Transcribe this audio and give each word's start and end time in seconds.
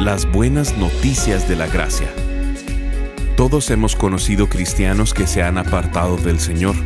Las 0.00 0.30
buenas 0.30 0.76
noticias 0.76 1.48
de 1.48 1.56
la 1.56 1.66
gracia. 1.66 2.08
Todos 3.36 3.70
hemos 3.70 3.96
conocido 3.96 4.48
cristianos 4.48 5.14
que 5.14 5.26
se 5.26 5.42
han 5.42 5.58
apartado 5.58 6.16
del 6.16 6.38
Señor 6.38 6.76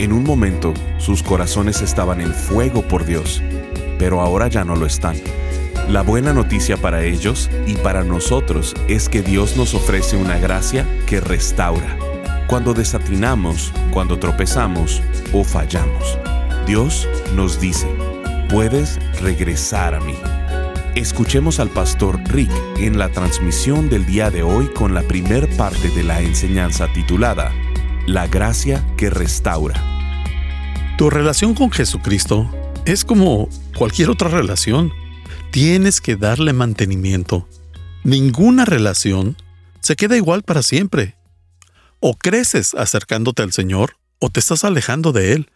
en 0.00 0.12
un 0.12 0.24
momento, 0.24 0.74
sus 0.98 1.22
corazones 1.22 1.80
estaban 1.80 2.20
en 2.20 2.34
fuego 2.34 2.82
por 2.82 3.04
Dios, 3.04 3.40
pero 3.96 4.20
ahora 4.20 4.48
ya 4.48 4.64
no 4.64 4.74
lo 4.74 4.86
están. 4.86 5.16
La 5.88 6.02
buena 6.02 6.32
noticia 6.32 6.76
para 6.76 7.04
ellos 7.04 7.48
y 7.66 7.76
para 7.76 8.02
nosotros 8.02 8.74
es 8.88 9.08
que 9.08 9.22
Dios 9.22 9.56
nos 9.56 9.72
ofrece 9.72 10.16
una 10.16 10.36
gracia 10.38 10.84
que 11.06 11.20
restaura. 11.20 11.96
Cuando 12.48 12.74
desatinamos, 12.74 13.72
cuando 13.92 14.18
tropezamos 14.18 15.00
o 15.32 15.44
fallamos, 15.44 16.18
Dios 16.66 17.08
nos 17.36 17.60
dice, 17.60 17.86
puedes 18.48 18.98
regresar 19.20 19.94
a 19.94 20.00
mí. 20.00 20.16
Escuchemos 20.94 21.58
al 21.58 21.70
pastor 21.70 22.20
Rick 22.28 22.52
en 22.76 22.98
la 22.98 23.10
transmisión 23.10 23.88
del 23.88 24.06
día 24.06 24.30
de 24.30 24.44
hoy 24.44 24.68
con 24.68 24.94
la 24.94 25.02
primer 25.02 25.48
parte 25.56 25.88
de 25.88 26.04
la 26.04 26.20
enseñanza 26.20 26.86
titulada 26.92 27.52
la 28.06 28.28
gracia 28.28 28.86
que 28.96 29.10
restaura. 29.10 29.82
Tu 30.96 31.10
relación 31.10 31.54
con 31.54 31.72
Jesucristo 31.72 32.48
es 32.84 33.04
como 33.04 33.48
cualquier 33.76 34.10
otra 34.10 34.28
relación. 34.28 34.92
Tienes 35.50 36.00
que 36.00 36.14
darle 36.14 36.52
mantenimiento. 36.52 37.48
Ninguna 38.04 38.64
relación 38.64 39.36
se 39.80 39.96
queda 39.96 40.16
igual 40.16 40.42
para 40.44 40.62
siempre. 40.62 41.16
O 41.98 42.16
creces 42.16 42.72
acercándote 42.74 43.42
al 43.42 43.52
Señor 43.52 43.96
o 44.20 44.30
te 44.30 44.38
estás 44.38 44.62
alejando 44.62 45.10
de 45.10 45.32
Él. 45.32 45.50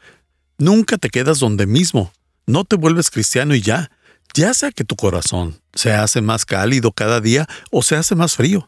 Nunca 0.56 0.98
te 0.98 1.10
quedas 1.10 1.38
donde 1.38 1.66
mismo. 1.66 2.12
No 2.46 2.64
te 2.64 2.74
vuelves 2.74 3.10
cristiano 3.10 3.54
y 3.54 3.60
ya. 3.60 3.90
Ya 4.38 4.54
sea 4.54 4.70
que 4.70 4.84
tu 4.84 4.94
corazón 4.94 5.60
se 5.74 5.92
hace 5.92 6.20
más 6.20 6.46
cálido 6.46 6.92
cada 6.92 7.20
día 7.20 7.48
o 7.72 7.82
se 7.82 7.96
hace 7.96 8.14
más 8.14 8.36
frío. 8.36 8.64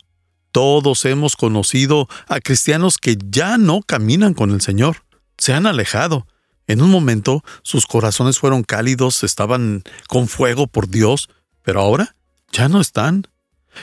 Todos 0.50 1.04
hemos 1.04 1.36
conocido 1.36 2.08
a 2.26 2.40
cristianos 2.40 2.98
que 2.98 3.16
ya 3.30 3.56
no 3.56 3.80
caminan 3.82 4.34
con 4.34 4.50
el 4.50 4.62
Señor, 4.62 5.04
se 5.38 5.52
han 5.52 5.68
alejado. 5.68 6.26
En 6.66 6.82
un 6.82 6.90
momento 6.90 7.44
sus 7.62 7.86
corazones 7.86 8.40
fueron 8.40 8.64
cálidos, 8.64 9.22
estaban 9.22 9.84
con 10.08 10.26
fuego 10.26 10.66
por 10.66 10.88
Dios, 10.88 11.28
pero 11.62 11.82
ahora 11.82 12.16
ya 12.50 12.68
no 12.68 12.80
están. 12.80 13.28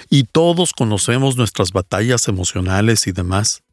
Y 0.10 0.26
todos 0.26 0.74
conocemos 0.74 1.38
nuestras 1.38 1.72
batallas 1.72 2.28
emocionales 2.28 3.08
y 3.08 3.14
demás. 3.14 3.64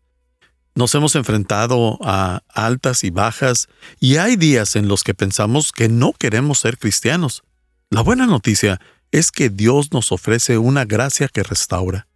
Nos 0.77 0.95
hemos 0.95 1.17
enfrentado 1.17 1.99
a 2.01 2.43
altas 2.49 3.03
y 3.03 3.11
bajas 3.11 3.67
y 3.99 4.19
hay 4.19 4.37
días 4.37 4.77
en 4.77 4.87
los 4.87 5.03
que 5.03 5.15
pensamos 5.15 5.73
que 5.73 5.89
no 5.89 6.13
queremos 6.13 6.61
ser 6.61 6.79
cristianos. 6.79 7.43
La 7.91 8.01
buena 8.03 8.27
noticia 8.27 8.81
es 9.13 9.31
que 9.31 9.51
Dios 9.51 9.93
nos 9.93 10.11
ofrece 10.11 10.59
una 10.59 10.85
gracia 10.85 11.29
que 11.29 11.43
restaura. 11.43 12.09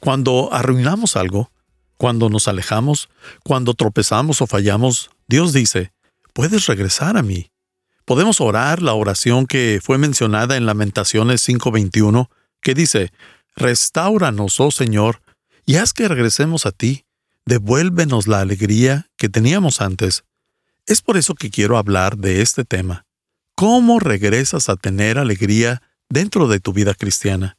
Cuando 0.00 0.52
arruinamos 0.52 1.16
algo, 1.16 1.50
cuando 1.96 2.28
nos 2.28 2.48
alejamos, 2.48 3.08
cuando 3.42 3.74
tropezamos 3.74 4.42
o 4.42 4.46
fallamos, 4.46 5.10
Dios 5.26 5.52
dice, 5.52 5.92
puedes 6.34 6.66
regresar 6.66 7.16
a 7.16 7.22
mí. 7.22 7.50
Podemos 8.04 8.40
orar 8.40 8.82
la 8.82 8.92
oración 8.92 9.46
que 9.46 9.80
fue 9.82 9.98
mencionada 9.98 10.56
en 10.56 10.66
Lamentaciones 10.66 11.40
5:21, 11.48 12.28
que 12.60 12.74
dice, 12.74 13.12
Restauranos, 13.56 14.60
oh 14.60 14.70
Señor, 14.70 15.22
y 15.64 15.76
haz 15.76 15.94
que 15.94 16.06
regresemos 16.06 16.66
a 16.66 16.72
ti, 16.72 17.06
devuélvenos 17.46 18.28
la 18.28 18.40
alegría 18.40 19.08
que 19.16 19.28
teníamos 19.28 19.80
antes. 19.80 20.24
Es 20.86 21.00
por 21.00 21.16
eso 21.16 21.34
que 21.34 21.50
quiero 21.50 21.78
hablar 21.78 22.18
de 22.18 22.42
este 22.42 22.64
tema. 22.64 23.05
¿Cómo 23.58 24.00
regresas 24.00 24.68
a 24.68 24.76
tener 24.76 25.16
alegría 25.16 25.80
dentro 26.10 26.46
de 26.46 26.60
tu 26.60 26.74
vida 26.74 26.92
cristiana? 26.92 27.56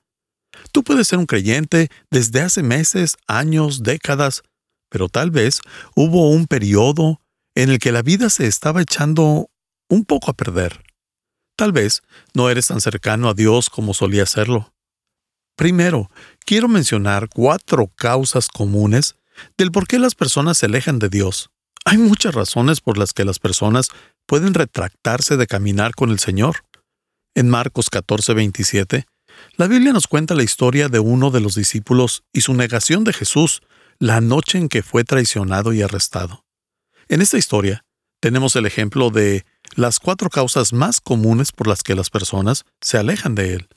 Tú 0.72 0.84
puedes 0.84 1.08
ser 1.08 1.18
un 1.18 1.26
creyente 1.26 1.90
desde 2.12 2.42
hace 2.42 2.62
meses, 2.62 3.18
años, 3.26 3.82
décadas, 3.82 4.44
pero 4.92 5.10
tal 5.10 5.32
vez 5.32 5.60
hubo 5.96 6.30
un 6.30 6.46
periodo 6.46 7.20
en 7.56 7.72
el 7.72 7.80
que 7.80 7.92
la 7.92 8.04
vida 8.04 8.30
se 8.30 8.46
estaba 8.46 8.84
echando 8.84 9.50
un 9.90 10.06
poco 10.06 10.30
a 10.30 10.36
perder. 10.36 10.84
Tal 11.56 11.72
vez 11.72 12.04
no 12.36 12.52
eres 12.52 12.68
tan 12.68 12.80
cercano 12.80 13.30
a 13.30 13.34
Dios 13.34 13.72
como 13.72 13.96
solía 13.96 14.28
serlo. 14.28 14.72
Primero, 15.56 16.12
quiero 16.46 16.68
mencionar 16.68 17.28
cuatro 17.28 17.88
causas 17.88 18.50
comunes 18.50 19.16
del 19.58 19.72
por 19.72 19.88
qué 19.88 19.98
las 19.98 20.14
personas 20.14 20.60
se 20.60 20.68
alejan 20.68 21.00
de 21.00 21.10
Dios. 21.10 21.50
Hay 21.86 21.98
muchas 21.98 22.36
razones 22.36 22.82
por 22.82 23.00
las 23.00 23.14
que 23.14 23.26
las 23.26 23.40
personas 23.40 23.90
pueden 24.28 24.54
retractarse 24.54 25.38
de 25.38 25.48
caminar 25.48 25.96
con 25.96 26.12
el 26.12 26.20
Señor. 26.20 26.58
En 27.34 27.50
Marcos 27.50 27.90
14:27 27.90 29.06
la 29.56 29.68
Biblia 29.68 29.94
nos 29.94 30.08
cuenta 30.08 30.36
la 30.36 30.44
historia 30.44 30.90
de 30.90 31.00
uno 31.00 31.32
de 31.32 31.40
los 31.40 31.56
discípulos 31.56 32.24
y 32.34 32.42
su 32.42 32.54
negación 32.54 33.04
de 33.04 33.14
Jesús 33.14 33.62
la 34.00 34.22
noche 34.22 34.58
en 34.58 34.70
que 34.70 34.84
fue 34.84 35.04
traicionado 35.04 35.74
y 35.74 35.82
arrestado. 35.82 36.46
En 37.08 37.22
esta 37.22 37.38
historia 37.38 37.84
tenemos 38.20 38.56
el 38.56 38.66
ejemplo 38.66 39.10
de 39.10 39.46
las 39.76 40.00
cuatro 40.00 40.30
causas 40.30 40.74
más 40.74 41.02
comunes 41.02 41.52
por 41.52 41.68
las 41.68 41.84
que 41.84 41.96
las 41.96 42.10
personas 42.10 42.66
se 42.82 42.98
alejan 42.98 43.36
de 43.36 43.56
Él. 43.56 43.68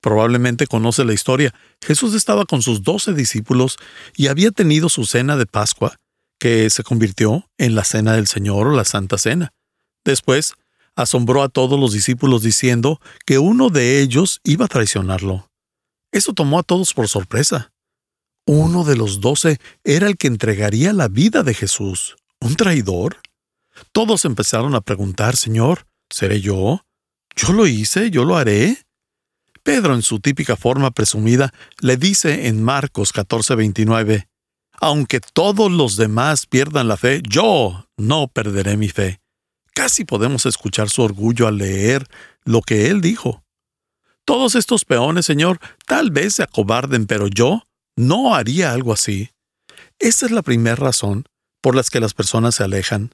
Probablemente 0.00 0.66
conoce 0.66 1.04
la 1.04 1.14
historia. 1.14 1.54
Jesús 1.80 2.14
estaba 2.14 2.44
con 2.44 2.60
sus 2.60 2.82
doce 2.82 3.14
discípulos 3.14 3.78
y 4.14 4.26
había 4.26 4.50
tenido 4.50 4.90
su 4.90 5.06
cena 5.06 5.36
de 5.36 5.46
Pascua, 5.46 5.96
que 6.38 6.68
se 6.68 6.82
convirtió 6.82 7.48
en 7.56 7.74
la 7.74 7.84
cena 7.84 8.12
del 8.12 8.26
Señor 8.26 8.66
o 8.66 8.76
la 8.76 8.84
Santa 8.84 9.16
Cena. 9.16 9.52
Después, 10.04 10.54
asombró 10.96 11.42
a 11.42 11.48
todos 11.48 11.78
los 11.78 11.92
discípulos 11.92 12.42
diciendo 12.42 13.00
que 13.26 13.38
uno 13.38 13.70
de 13.70 14.00
ellos 14.00 14.40
iba 14.44 14.66
a 14.66 14.68
traicionarlo. 14.68 15.48
Eso 16.12 16.32
tomó 16.32 16.58
a 16.58 16.62
todos 16.62 16.94
por 16.94 17.08
sorpresa. 17.08 17.72
Uno 18.46 18.84
de 18.84 18.96
los 18.96 19.20
doce 19.20 19.58
era 19.82 20.06
el 20.06 20.16
que 20.16 20.28
entregaría 20.28 20.92
la 20.92 21.08
vida 21.08 21.42
de 21.42 21.54
Jesús. 21.54 22.16
¿Un 22.40 22.56
traidor? 22.56 23.20
Todos 23.92 24.24
empezaron 24.24 24.74
a 24.74 24.82
preguntar, 24.82 25.36
Señor, 25.36 25.86
¿seré 26.10 26.40
yo? 26.40 26.84
¿Yo 27.34 27.52
lo 27.52 27.66
hice? 27.66 28.10
¿Yo 28.10 28.24
lo 28.24 28.36
haré? 28.36 28.78
Pedro, 29.62 29.94
en 29.94 30.02
su 30.02 30.20
típica 30.20 30.56
forma 30.56 30.90
presumida, 30.90 31.52
le 31.80 31.96
dice 31.96 32.48
en 32.48 32.62
Marcos 32.62 33.12
14:29, 33.12 34.28
Aunque 34.80 35.20
todos 35.20 35.72
los 35.72 35.96
demás 35.96 36.46
pierdan 36.46 36.86
la 36.86 36.98
fe, 36.98 37.22
yo 37.26 37.88
no 37.96 38.28
perderé 38.28 38.76
mi 38.76 38.90
fe. 38.90 39.23
Casi 39.74 40.04
podemos 40.04 40.46
escuchar 40.46 40.88
su 40.88 41.02
orgullo 41.02 41.48
al 41.48 41.58
leer 41.58 42.06
lo 42.44 42.62
que 42.62 42.88
él 42.90 43.00
dijo. 43.00 43.44
Todos 44.24 44.54
estos 44.54 44.84
peones, 44.84 45.26
Señor, 45.26 45.58
tal 45.86 46.10
vez 46.10 46.36
se 46.36 46.44
acobarden, 46.44 47.06
pero 47.06 47.26
yo 47.26 47.66
no 47.96 48.34
haría 48.34 48.72
algo 48.72 48.92
así. 48.92 49.30
Esa 49.98 50.26
es 50.26 50.32
la 50.32 50.42
primera 50.42 50.76
razón 50.76 51.24
por 51.60 51.74
las 51.74 51.90
que 51.90 52.00
las 52.00 52.14
personas 52.14 52.54
se 52.54 52.64
alejan. 52.64 53.10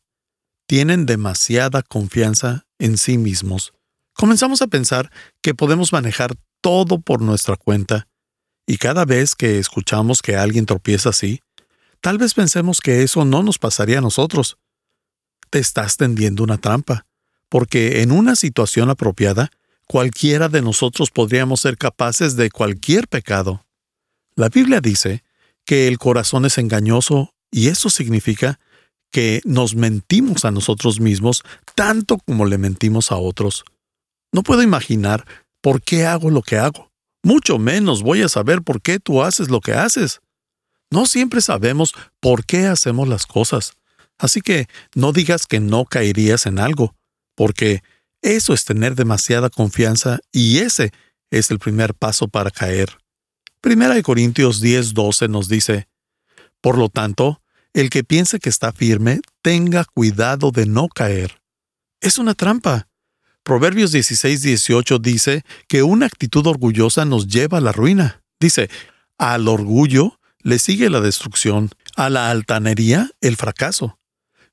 Tienen 0.67 1.07
demasiada 1.07 1.83
confianza 1.83 2.67
en 2.79 2.99
sí 2.99 3.19
mismos. 3.19 3.73
Comenzamos 4.13 4.61
a 4.61 4.67
pensar 4.67 5.11
que 5.43 5.55
podemos 5.55 5.93
manejar 5.93 6.35
todo 6.61 7.01
por 7.01 7.23
nuestra 7.23 7.57
cuenta, 7.57 8.07
y 8.67 8.77
cada 8.77 9.05
vez 9.05 9.35
que 9.35 9.59
escuchamos 9.59 10.21
que 10.21 10.37
alguien 10.37 10.67
tropieza 10.67 11.09
así, 11.09 11.41
tal 12.01 12.19
vez 12.19 12.35
pensemos 12.35 12.81
que 12.81 13.03
eso 13.03 13.25
no 13.25 13.43
nos 13.43 13.59
pasaría 13.59 13.99
a 13.99 14.03
nosotros, 14.03 14.59
te 15.51 15.59
estás 15.59 15.97
tendiendo 15.97 16.43
una 16.43 16.59
trampa, 16.59 17.07
porque 17.49 18.03
en 18.03 18.13
una 18.13 18.37
situación 18.37 18.91
apropiada, 18.91 19.51
cualquiera 19.87 20.49
de 20.49 20.63
nosotros 20.63 21.11
podríamos 21.11 21.61
ser 21.61 21.77
capaces 21.77 22.37
de 22.37 22.51
cualquier 22.51 23.09
pecado. 23.09 23.67
La 24.37 24.49
Biblia 24.49 24.81
dice 24.81 25.25
que 25.65 25.89
el 25.89 25.99
corazón 25.99 26.45
es 26.45 26.59
engañoso 26.59 27.35
y 27.51 27.69
eso 27.69 27.91
significa 27.91 28.61
que 29.11 29.41
nos 29.45 29.75
mentimos 29.75 30.45
a 30.45 30.53
nosotros 30.53 31.01
mismos 31.01 31.43
tanto 31.75 32.19
como 32.19 32.47
le 32.47 32.59
mentimos 32.59 33.11
a 33.11 33.17
otros. 33.17 33.65
No 34.33 34.43
puedo 34.43 34.63
imaginar 34.63 35.27
por 35.61 35.83
qué 35.83 36.07
hago 36.07 36.31
lo 36.31 36.43
que 36.43 36.57
hago. 36.57 36.91
Mucho 37.23 37.59
menos 37.59 38.03
voy 38.03 38.23
a 38.23 38.29
saber 38.29 38.63
por 38.63 38.81
qué 38.81 38.99
tú 39.01 39.23
haces 39.23 39.51
lo 39.51 39.61
que 39.61 39.75
haces. 39.75 40.21
No 40.91 41.07
siempre 41.07 41.41
sabemos 41.41 41.95
por 42.21 42.45
qué 42.45 42.67
hacemos 42.67 43.09
las 43.09 43.27
cosas. 43.27 43.75
Así 44.21 44.43
que 44.43 44.69
no 44.95 45.13
digas 45.13 45.47
que 45.47 45.61
no 45.61 45.87
caerías 45.87 46.45
en 46.45 46.59
algo, 46.59 46.95
porque 47.35 47.83
eso 48.21 48.53
es 48.53 48.67
tener 48.67 48.95
demasiada 48.95 49.49
confianza 49.49 50.21
y 50.31 50.59
ese 50.59 50.93
es 51.31 51.51
el 51.51 51.59
primer 51.59 51.95
paso 51.95 52.29
para 52.29 52.51
caer. 52.51 52.99
Primera 53.63 53.95
de 53.95 54.03
Corintios 54.03 54.63
10:12 54.63 55.29
nos 55.31 55.49
dice, 55.49 55.89
Por 56.61 56.77
lo 56.77 56.91
tanto, 56.91 57.41
el 57.73 57.89
que 57.89 58.05
piense 58.05 58.41
que 58.41 58.51
está 58.51 58.73
firme, 58.73 59.21
tenga 59.41 59.87
cuidado 59.87 60.51
de 60.51 60.67
no 60.67 60.89
caer. 60.89 61.41
Es 62.03 62.19
una 62.19 62.35
trampa. 62.35 62.89
Proverbios 63.43 63.91
16:18 63.91 64.99
dice 65.01 65.45
que 65.67 65.83
una 65.83 66.05
actitud 66.05 66.47
orgullosa 66.47 67.07
nos 67.07 67.27
lleva 67.27 67.57
a 67.57 67.63
la 67.63 67.73
ruina. 67.73 68.23
Dice, 68.39 68.69
al 69.17 69.49
orgullo 69.49 70.21
le 70.43 70.59
sigue 70.59 70.91
la 70.91 71.01
destrucción, 71.01 71.71
a 71.97 72.11
la 72.11 72.31
altanería 72.31 73.11
el 73.23 73.37
fracaso. 73.37 74.00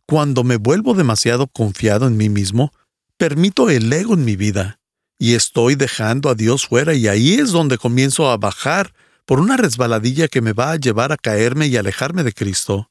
Cuando 0.08 0.46
me 0.46 0.56
vuelvo 0.56 0.94
demasiado 0.94 1.48
confiado 1.48 2.08
en 2.08 2.16
mí 2.16 2.30
mismo, 2.30 2.72
permito 3.18 3.70
el 3.70 3.92
ego 3.92 4.14
en 4.14 4.24
mi 4.24 4.38
vida 4.38 4.80
y 5.20 5.36
estoy 5.36 5.76
dejando 5.76 6.30
a 6.30 6.36
Dios 6.36 6.68
fuera 6.68 6.94
y 6.94 7.08
ahí 7.08 7.34
es 7.34 7.52
donde 7.52 7.78
comienzo 7.78 8.30
a 8.30 8.38
bajar 8.38 8.94
por 9.26 9.42
una 9.42 9.58
resbaladilla 9.58 10.30
que 10.30 10.42
me 10.42 10.54
va 10.54 10.72
a 10.72 10.76
llevar 10.78 11.12
a 11.12 11.18
caerme 11.18 11.68
y 11.68 11.76
alejarme 11.76 12.24
de 12.24 12.32
Cristo. 12.32 12.90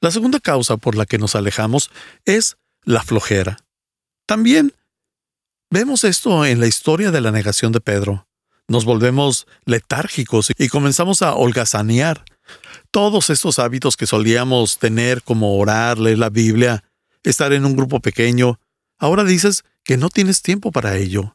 La 0.00 0.12
segunda 0.12 0.38
causa 0.38 0.76
por 0.76 0.94
la 0.94 1.06
que 1.06 1.18
nos 1.18 1.34
alejamos 1.34 1.90
es 2.24 2.56
la 2.84 3.02
flojera. 3.02 3.58
También 4.26 4.74
vemos 5.70 6.04
esto 6.04 6.44
en 6.46 6.60
la 6.60 6.68
historia 6.68 7.10
de 7.10 7.20
la 7.20 7.32
negación 7.32 7.72
de 7.72 7.80
Pedro. 7.80 8.28
Nos 8.68 8.84
volvemos 8.84 9.48
letárgicos 9.64 10.52
y 10.56 10.68
comenzamos 10.68 11.22
a 11.22 11.34
holgazanear. 11.34 12.24
Todos 12.92 13.30
estos 13.30 13.58
hábitos 13.58 13.96
que 13.96 14.06
solíamos 14.06 14.78
tener 14.78 15.22
como 15.22 15.56
orar, 15.58 15.98
leer 15.98 16.18
la 16.18 16.28
Biblia, 16.28 16.84
estar 17.22 17.54
en 17.54 17.64
un 17.64 17.74
grupo 17.74 18.00
pequeño, 18.00 18.60
ahora 18.98 19.24
dices 19.24 19.64
que 19.82 19.96
no 19.96 20.10
tienes 20.10 20.42
tiempo 20.42 20.70
para 20.72 20.98
ello. 20.98 21.34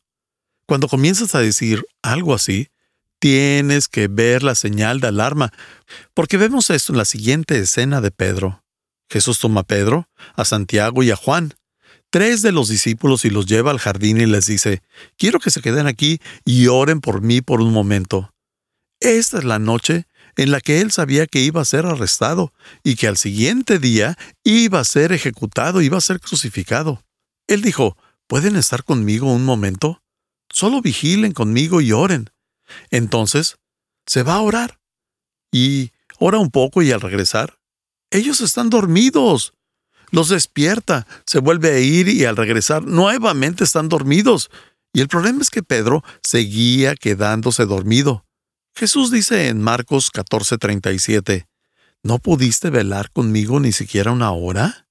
Cuando 0.68 0.88
comienzas 0.88 1.34
a 1.34 1.40
decir 1.40 1.84
algo 2.04 2.36
así, 2.36 2.68
tienes 3.18 3.88
que 3.88 4.08
ver 4.08 4.44
la 4.44 4.54
señal 4.54 5.00
de 5.00 5.08
alarma, 5.08 5.52
porque 6.14 6.38
vemos 6.38 6.70
esto 6.70 6.94
en 6.94 7.00
la 7.00 7.06
siguiente 7.06 7.58
escena 7.58 8.02
de 8.02 8.12
Pedro. 8.12 8.64
Jesús 9.10 9.40
toma 9.40 9.62
a 9.62 9.64
Pedro, 9.64 10.08
a 10.36 10.46
Santiago 10.46 11.02
y 11.02 11.10
a 11.10 11.16
Juan, 11.16 11.56
tres 12.12 12.44
de 12.44 12.52
los 12.52 12.70
discípulos, 12.70 13.26
y 13.26 13.32
los 13.32 13.48
lleva 13.48 13.72
al 13.72 13.80
jardín 13.80 14.22
y 14.22 14.28
les 14.28 14.46
dice, 14.46 14.84
quiero 15.18 15.40
que 15.40 15.50
se 15.50 15.62
queden 15.62 15.88
aquí 15.88 16.20
y 16.46 16.68
oren 16.68 17.02
por 17.02 17.22
mí 17.22 17.42
por 17.42 17.62
un 17.62 17.74
momento. 17.74 18.32
Esta 19.00 19.40
es 19.40 19.44
la 19.44 19.58
noche 19.58 20.06
en 20.38 20.52
la 20.52 20.62
que 20.62 20.80
él 20.80 20.92
sabía 20.92 21.26
que 21.28 21.42
iba 21.42 21.62
a 21.62 21.66
ser 21.66 21.86
arrestado 21.86 22.54
y 22.84 22.96
que 22.96 23.08
al 23.08 23.18
siguiente 23.18 23.80
día 23.80 24.18
iba 24.44 24.80
a 24.80 24.86
ser 24.86 25.12
ejecutado, 25.12 25.82
iba 25.82 25.98
a 25.98 26.02
ser 26.02 26.22
crucificado. 26.22 27.04
Él 27.48 27.62
dijo, 27.62 27.98
¿pueden 28.28 28.56
estar 28.56 28.84
conmigo 28.84 29.34
un 29.34 29.44
momento? 29.44 30.04
Solo 30.50 30.82
vigilen 30.82 31.34
conmigo 31.34 31.82
y 31.82 31.92
oren. 31.92 32.30
Entonces, 32.92 33.58
se 34.06 34.24
va 34.24 34.36
a 34.36 34.42
orar. 34.42 34.80
Y 35.52 35.92
ora 36.20 36.38
un 36.38 36.52
poco 36.52 36.84
y 36.84 36.92
al 36.92 37.02
regresar, 37.02 37.60
ellos 38.12 38.40
están 38.40 38.70
dormidos. 38.70 39.54
Los 40.12 40.30
despierta, 40.30 41.08
se 41.26 41.40
vuelve 41.40 41.72
a 41.72 41.80
ir 41.80 42.08
y 42.08 42.26
al 42.26 42.38
regresar 42.38 42.84
nuevamente 42.84 43.64
están 43.64 43.90
dormidos. 43.90 44.52
Y 44.94 45.02
el 45.02 45.08
problema 45.08 45.42
es 45.42 45.50
que 45.50 45.64
Pedro 45.64 46.04
seguía 46.22 46.96
quedándose 46.96 47.66
dormido. 47.66 48.27
Jesús 48.78 49.10
dice 49.10 49.48
en 49.48 49.60
Marcos 49.60 50.12
14:37, 50.12 51.48
¿no 52.04 52.20
pudiste 52.20 52.70
velar 52.70 53.10
conmigo 53.10 53.60
ni 53.60 53.72
siquiera 53.72 54.12
una 54.12 54.30
hora? 54.30 54.88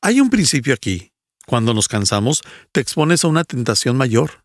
Hay 0.00 0.20
un 0.20 0.30
principio 0.30 0.72
aquí. 0.72 1.10
Cuando 1.44 1.74
nos 1.74 1.88
cansamos, 1.88 2.42
te 2.70 2.80
expones 2.80 3.24
a 3.24 3.28
una 3.28 3.42
tentación 3.42 3.96
mayor. 3.96 4.44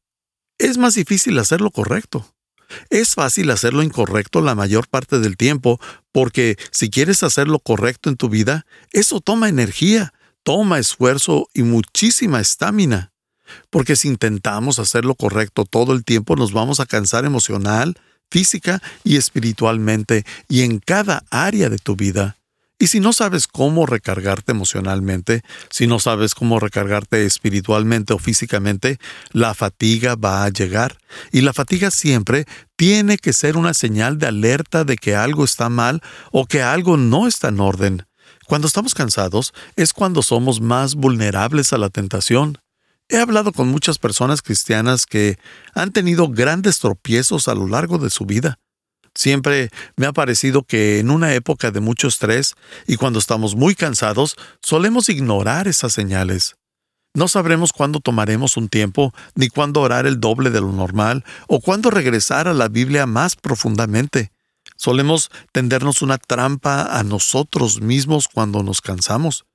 Es 0.57 0.79
más 0.79 0.95
difícil 0.95 1.37
hacer 1.37 1.61
lo 1.61 1.69
correcto. 1.69 2.33
Es 2.89 3.13
fácil 3.13 3.51
hacer 3.51 3.75
lo 3.75 3.83
incorrecto 3.83 4.41
la 4.41 4.55
mayor 4.55 4.87
parte 4.87 5.19
del 5.19 5.37
tiempo, 5.37 5.79
porque 6.11 6.57
si 6.71 6.89
quieres 6.89 7.21
hacer 7.21 7.47
lo 7.47 7.59
correcto 7.59 8.09
en 8.09 8.17
tu 8.17 8.27
vida, 8.27 8.65
eso 8.91 9.21
toma 9.21 9.49
energía, 9.49 10.15
toma 10.41 10.79
esfuerzo 10.79 11.47
y 11.53 11.61
muchísima 11.61 12.41
estamina. 12.41 13.13
Porque 13.69 13.95
si 13.95 14.07
intentamos 14.07 14.79
hacer 14.79 15.05
lo 15.05 15.13
correcto 15.13 15.63
todo 15.63 15.93
el 15.93 16.03
tiempo, 16.03 16.35
nos 16.35 16.53
vamos 16.53 16.79
a 16.79 16.87
cansar 16.87 17.23
emocional, 17.23 17.99
física 18.33 18.81
y 19.03 19.17
espiritualmente 19.17 20.25
y 20.49 20.63
en 20.63 20.79
cada 20.79 21.23
área 21.29 21.69
de 21.69 21.77
tu 21.77 21.95
vida. 21.95 22.35
Y 22.79 22.87
si 22.87 22.99
no 22.99 23.13
sabes 23.13 23.45
cómo 23.45 23.85
recargarte 23.85 24.51
emocionalmente, 24.51 25.43
si 25.69 25.85
no 25.85 25.99
sabes 25.99 26.33
cómo 26.33 26.59
recargarte 26.59 27.25
espiritualmente 27.25 28.11
o 28.11 28.17
físicamente, 28.17 28.97
la 29.33 29.53
fatiga 29.53 30.15
va 30.15 30.43
a 30.43 30.49
llegar. 30.49 30.97
Y 31.31 31.41
la 31.41 31.53
fatiga 31.53 31.91
siempre 31.91 32.45
tiene 32.75 33.19
que 33.19 33.33
ser 33.33 33.55
una 33.55 33.75
señal 33.75 34.17
de 34.17 34.25
alerta 34.25 34.83
de 34.83 34.97
que 34.97 35.15
algo 35.15 35.45
está 35.45 35.69
mal 35.69 36.01
o 36.31 36.47
que 36.47 36.63
algo 36.63 36.97
no 36.97 37.27
está 37.27 37.49
en 37.49 37.59
orden. 37.59 38.03
Cuando 38.47 38.67
estamos 38.67 38.95
cansados 38.95 39.53
es 39.75 39.93
cuando 39.93 40.23
somos 40.23 40.59
más 40.59 40.95
vulnerables 40.95 41.71
a 41.71 41.77
la 41.77 41.89
tentación. 41.89 42.57
He 43.13 43.19
hablado 43.19 43.51
con 43.51 43.67
muchas 43.67 43.99
personas 43.99 44.41
cristianas 44.41 45.05
que 45.05 45.37
han 45.75 45.91
tenido 45.91 46.29
grandes 46.29 46.79
tropiezos 46.79 47.47
a 47.47 47.53
lo 47.53 47.67
largo 47.67 47.99
de 47.99 48.09
su 48.09 48.25
vida. 48.25 48.57
Siempre 49.13 49.69
me 49.95 50.07
ha 50.07 50.13
parecido 50.13 50.63
que 50.63 50.97
en 50.97 51.11
una 51.11 51.35
época 51.35 51.69
de 51.69 51.79
mucho 51.79 52.07
estrés 52.07 52.55
y 52.87 52.95
cuando 52.95 53.19
estamos 53.19 53.55
muy 53.55 53.75
cansados, 53.75 54.35
solemos 54.63 55.09
ignorar 55.09 55.67
esas 55.67 55.93
señales. 55.93 56.55
No 57.13 57.27
sabremos 57.27 57.71
cuándo 57.71 57.99
tomaremos 57.99 58.57
un 58.57 58.67
tiempo, 58.67 59.13
ni 59.35 59.47
cuándo 59.47 59.81
orar 59.81 60.07
el 60.07 60.19
doble 60.19 60.49
de 60.49 60.61
lo 60.61 60.71
normal, 60.71 61.23
o 61.47 61.61
cuándo 61.61 61.91
regresar 61.91 62.47
a 62.47 62.55
la 62.55 62.67
Biblia 62.67 63.05
más 63.05 63.35
profundamente. 63.35 64.31
Solemos 64.75 65.29
tendernos 65.51 66.01
una 66.01 66.17
trampa 66.17 66.97
a 66.97 67.03
nosotros 67.03 67.79
mismos 67.79 68.27
cuando 68.27 68.63
nos 68.63 68.81
cansamos. 68.81 69.45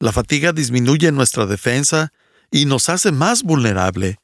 La 0.00 0.10
fatiga 0.10 0.54
disminuye 0.54 1.12
nuestra 1.12 1.44
defensa 1.44 2.14
y 2.54 2.66
nos 2.66 2.88
hace 2.88 3.10
más 3.10 3.42
vulnerable. 3.42 4.20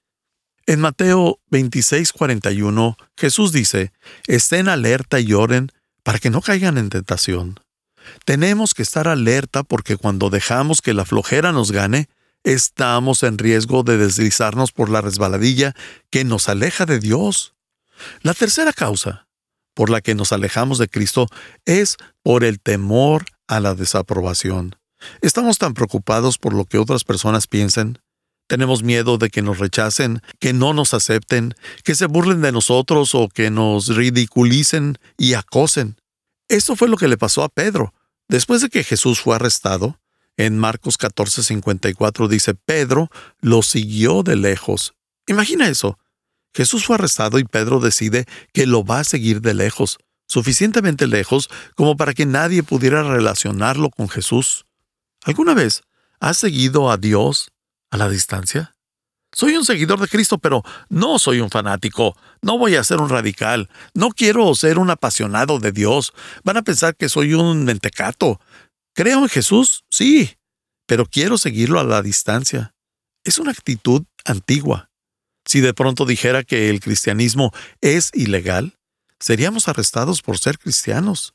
En 0.65 0.79
Mateo 0.79 1.41
26:41, 1.51 2.97
Jesús 3.17 3.51
dice, 3.51 3.93
estén 4.29 4.69
alerta 4.69 5.19
y 5.19 5.33
oren 5.33 5.73
para 6.05 6.21
que 6.21 6.31
no 6.31 6.41
caigan 6.41 6.79
en 6.79 6.91
tentación. 6.91 7.59
Tenemos 8.25 8.73
que 8.73 8.83
estar 8.83 9.09
alerta 9.09 9.65
porque 9.65 9.97
cuando 9.97 10.31
dejamos 10.31 10.81
que 10.81 10.95
la 10.95 11.05
flojera 11.05 11.51
nos 11.51 11.73
gane, 11.73 12.09
estamos 12.45 13.25
en 13.25 13.37
riesgo 13.37 13.83
de 13.83 13.99
deslizarnos 13.99 14.71
por 14.71 14.91
la 14.91 15.01
resbaladilla 15.01 15.75
que 16.09 16.23
nos 16.23 16.49
aleja 16.49 16.87
de 16.87 17.01
Dios. 17.01 17.55
La 18.23 18.33
tercera 18.33 18.73
causa 18.73 19.27
por 19.75 19.91
la 19.91 20.03
que 20.03 20.15
nos 20.15 20.33
alejamos 20.33 20.79
de 20.79 20.89
Cristo 20.89 21.27
es 21.65 21.97
por 22.23 22.45
el 22.45 22.61
temor 22.61 23.25
a 23.49 23.59
la 23.59 23.75
desaprobación. 23.75 24.77
Estamos 25.21 25.59
tan 25.59 25.75
preocupados 25.75 26.39
por 26.39 26.55
lo 26.55 26.65
que 26.65 26.79
otras 26.79 27.03
personas 27.03 27.49
piensen, 27.49 27.99
tenemos 28.51 28.83
miedo 28.83 29.17
de 29.17 29.31
que 29.31 29.43
nos 29.43 29.61
rechacen, 29.61 30.23
que 30.41 30.53
no 30.53 30.75
nos 30.75 30.93
acepten, 30.93 31.55
que 31.85 31.95
se 31.95 32.07
burlen 32.07 32.43
de 32.43 32.51
nosotros 32.51 33.15
o 33.15 33.29
que 33.29 33.49
nos 33.49 33.87
ridiculicen 33.87 34.99
y 35.17 35.35
acosen. 35.35 36.01
Esto 36.49 36.75
fue 36.75 36.89
lo 36.89 36.97
que 36.97 37.07
le 37.07 37.17
pasó 37.17 37.45
a 37.45 37.49
Pedro. 37.49 37.95
Después 38.29 38.61
de 38.61 38.69
que 38.69 38.83
Jesús 38.83 39.21
fue 39.21 39.37
arrestado, 39.37 40.01
en 40.37 40.59
Marcos 40.59 40.99
14:54 40.99 42.27
dice, 42.27 42.55
Pedro 42.55 43.09
lo 43.41 43.63
siguió 43.63 44.25
de 44.25 44.35
lejos. 44.35 44.95
Imagina 45.29 45.69
eso. 45.69 45.97
Jesús 46.53 46.85
fue 46.85 46.97
arrestado 46.97 47.39
y 47.39 47.45
Pedro 47.45 47.79
decide 47.79 48.27
que 48.53 48.67
lo 48.67 48.83
va 48.83 48.99
a 48.99 49.05
seguir 49.05 49.43
de 49.43 49.55
lejos, 49.55 49.99
suficientemente 50.27 51.07
lejos 51.07 51.51
como 51.77 51.97
para 51.97 52.15
que 52.15 52.27
nadie 52.27 52.65
pudiera 52.65 53.05
relacionarlo 53.05 53.91
con 53.91 54.09
Jesús. 54.09 54.67
¿Alguna 55.23 55.55
vez 55.55 55.83
has 56.19 56.37
seguido 56.37 56.91
a 56.91 56.97
Dios 56.97 57.53
a 57.91 57.97
la 57.97 58.09
distancia? 58.09 58.77
Soy 59.33 59.57
un 59.57 59.65
seguidor 59.65 60.01
de 60.01 60.09
Cristo, 60.09 60.39
pero 60.39 60.63
no 60.89 61.19
soy 61.19 61.41
un 61.41 61.51
fanático. 61.51 62.17
No 62.43 62.59
voy 62.59 62.75
a 62.75 62.85
ser 62.85 62.99
un 62.99 63.09
radical. 63.09 63.71
No 63.95 64.11
quiero 64.11 64.53
ser 64.55 64.79
un 64.79 64.91
apasionado 64.91 65.61
de 65.61 65.71
Dios. 65.71 66.13
Van 66.43 66.57
a 66.57 66.63
pensar 66.63 66.97
que 66.97 67.09
soy 67.09 67.35
un 67.35 67.65
mentecato. 67.65 68.41
¿Creo 68.95 69.21
en 69.21 69.29
Jesús? 69.29 69.85
Sí, 69.89 70.37
pero 70.87 71.07
quiero 71.07 71.39
seguirlo 71.39 71.79
a 71.79 71.85
la 71.85 72.03
distancia. 72.03 72.75
Es 73.25 73.39
una 73.39 73.53
actitud 73.53 74.05
antigua. 74.25 74.91
Si 75.45 75.61
de 75.61 75.75
pronto 75.75 76.07
dijera 76.07 76.43
que 76.43 76.69
el 76.69 76.81
cristianismo 76.81 77.53
es 77.81 78.11
ilegal, 78.15 78.79
seríamos 79.21 79.69
arrestados 79.69 80.23
por 80.23 80.39
ser 80.39 80.59
cristianos. 80.59 81.35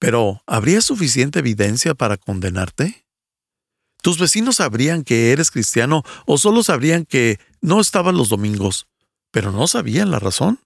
Pero, 0.00 0.42
¿habría 0.46 0.80
suficiente 0.80 1.38
evidencia 1.38 1.94
para 1.94 2.16
condenarte? 2.16 3.06
¿Tus 4.08 4.18
vecinos 4.18 4.56
sabrían 4.56 5.04
que 5.04 5.32
eres 5.32 5.50
cristiano 5.50 6.02
o 6.24 6.38
solo 6.38 6.62
sabrían 6.62 7.04
que 7.04 7.38
no 7.60 7.78
estaban 7.78 8.16
los 8.16 8.30
domingos, 8.30 8.86
pero 9.30 9.52
no 9.52 9.66
sabían 9.68 10.10
la 10.10 10.18
razón? 10.18 10.60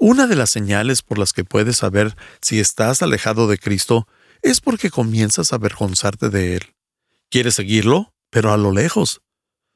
Una 0.00 0.26
de 0.26 0.34
las 0.34 0.48
señales 0.48 1.02
por 1.02 1.18
las 1.18 1.34
que 1.34 1.44
puedes 1.44 1.76
saber 1.76 2.16
si 2.40 2.58
estás 2.58 3.02
alejado 3.02 3.48
de 3.48 3.58
Cristo 3.58 4.08
es 4.40 4.62
porque 4.62 4.88
comienzas 4.88 5.52
a 5.52 5.56
avergonzarte 5.56 6.30
de 6.30 6.56
Él. 6.56 6.74
Quieres 7.28 7.56
seguirlo, 7.56 8.14
pero 8.30 8.50
a 8.50 8.56
lo 8.56 8.72
lejos. 8.72 9.20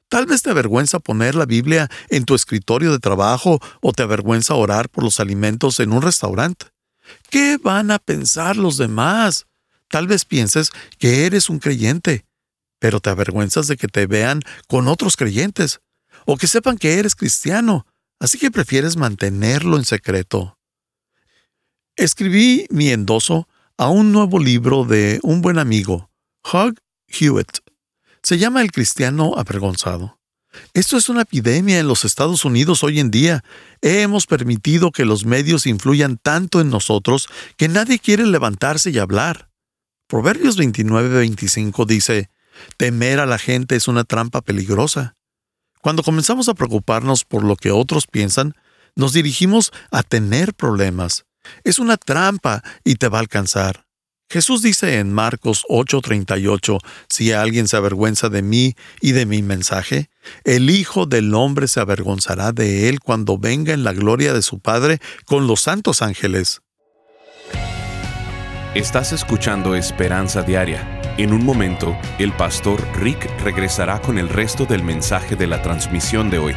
Tal 0.08 0.24
vez 0.24 0.40
te 0.40 0.48
avergüenza 0.48 0.98
poner 0.98 1.34
la 1.34 1.44
Biblia 1.44 1.90
en 2.08 2.24
tu 2.24 2.34
escritorio 2.34 2.90
de 2.90 3.00
trabajo 3.00 3.60
o 3.82 3.92
te 3.92 4.02
avergüenza 4.02 4.54
orar 4.54 4.88
por 4.88 5.04
los 5.04 5.20
alimentos 5.20 5.78
en 5.78 5.92
un 5.92 6.00
restaurante. 6.00 6.68
¿Qué 7.28 7.58
van 7.62 7.90
a 7.90 7.98
pensar 7.98 8.56
los 8.56 8.78
demás? 8.78 9.46
Tal 9.88 10.06
vez 10.06 10.24
pienses 10.24 10.70
que 10.98 11.26
eres 11.26 11.50
un 11.50 11.58
creyente, 11.58 12.24
pero 12.86 13.00
te 13.00 13.10
avergüenzas 13.10 13.66
de 13.66 13.76
que 13.76 13.88
te 13.88 14.06
vean 14.06 14.42
con 14.68 14.86
otros 14.86 15.16
creyentes 15.16 15.80
o 16.24 16.36
que 16.36 16.46
sepan 16.46 16.78
que 16.78 17.00
eres 17.00 17.16
cristiano, 17.16 17.84
así 18.20 18.38
que 18.38 18.52
prefieres 18.52 18.96
mantenerlo 18.96 19.76
en 19.76 19.84
secreto. 19.84 20.56
Escribí 21.96 22.68
mi 22.70 22.90
endoso 22.90 23.48
a 23.76 23.88
un 23.88 24.12
nuevo 24.12 24.38
libro 24.38 24.84
de 24.84 25.18
un 25.24 25.42
buen 25.42 25.58
amigo, 25.58 26.12
Hugh 26.44 26.78
Hewitt. 27.08 27.58
Se 28.22 28.38
llama 28.38 28.62
El 28.62 28.70
cristiano 28.70 29.34
avergonzado. 29.36 30.20
Esto 30.72 30.96
es 30.96 31.08
una 31.08 31.22
epidemia 31.22 31.80
en 31.80 31.88
los 31.88 32.04
Estados 32.04 32.44
Unidos 32.44 32.84
hoy 32.84 33.00
en 33.00 33.10
día. 33.10 33.42
Hemos 33.82 34.28
permitido 34.28 34.92
que 34.92 35.04
los 35.04 35.26
medios 35.26 35.66
influyan 35.66 36.18
tanto 36.18 36.60
en 36.60 36.70
nosotros 36.70 37.26
que 37.56 37.66
nadie 37.66 37.98
quiere 37.98 38.24
levantarse 38.26 38.90
y 38.90 38.98
hablar. 38.98 39.50
Proverbios 40.06 40.56
29-25 40.56 41.84
dice, 41.84 42.30
Temer 42.76 43.20
a 43.20 43.26
la 43.26 43.38
gente 43.38 43.76
es 43.76 43.88
una 43.88 44.04
trampa 44.04 44.40
peligrosa. 44.40 45.16
Cuando 45.82 46.02
comenzamos 46.02 46.48
a 46.48 46.54
preocuparnos 46.54 47.24
por 47.24 47.44
lo 47.44 47.56
que 47.56 47.70
otros 47.70 48.06
piensan, 48.06 48.54
nos 48.96 49.12
dirigimos 49.12 49.72
a 49.90 50.02
tener 50.02 50.54
problemas. 50.54 51.26
Es 51.64 51.78
una 51.78 51.96
trampa 51.96 52.62
y 52.84 52.96
te 52.96 53.08
va 53.08 53.18
a 53.18 53.20
alcanzar. 53.20 53.86
Jesús 54.28 54.60
dice 54.62 54.98
en 54.98 55.12
Marcos 55.12 55.64
8:38, 55.68 56.78
si 57.08 57.32
alguien 57.32 57.68
se 57.68 57.76
avergüenza 57.76 58.28
de 58.28 58.42
mí 58.42 58.74
y 59.00 59.12
de 59.12 59.24
mi 59.24 59.42
mensaje, 59.42 60.10
el 60.42 60.68
Hijo 60.70 61.06
del 61.06 61.32
Hombre 61.34 61.68
se 61.68 61.78
avergonzará 61.78 62.50
de 62.50 62.88
él 62.88 62.98
cuando 62.98 63.38
venga 63.38 63.72
en 63.72 63.84
la 63.84 63.92
gloria 63.92 64.32
de 64.32 64.42
su 64.42 64.58
Padre 64.58 64.98
con 65.26 65.46
los 65.46 65.60
santos 65.60 66.02
ángeles. 66.02 66.62
Estás 68.74 69.12
escuchando 69.12 69.76
Esperanza 69.76 70.42
Diaria. 70.42 70.95
En 71.18 71.32
un 71.32 71.44
momento, 71.44 71.96
el 72.18 72.32
pastor 72.32 72.86
Rick 72.94 73.28
regresará 73.42 74.00
con 74.00 74.18
el 74.18 74.28
resto 74.28 74.66
del 74.66 74.82
mensaje 74.82 75.36
de 75.36 75.46
la 75.46 75.62
transmisión 75.62 76.30
de 76.30 76.38
hoy. 76.38 76.54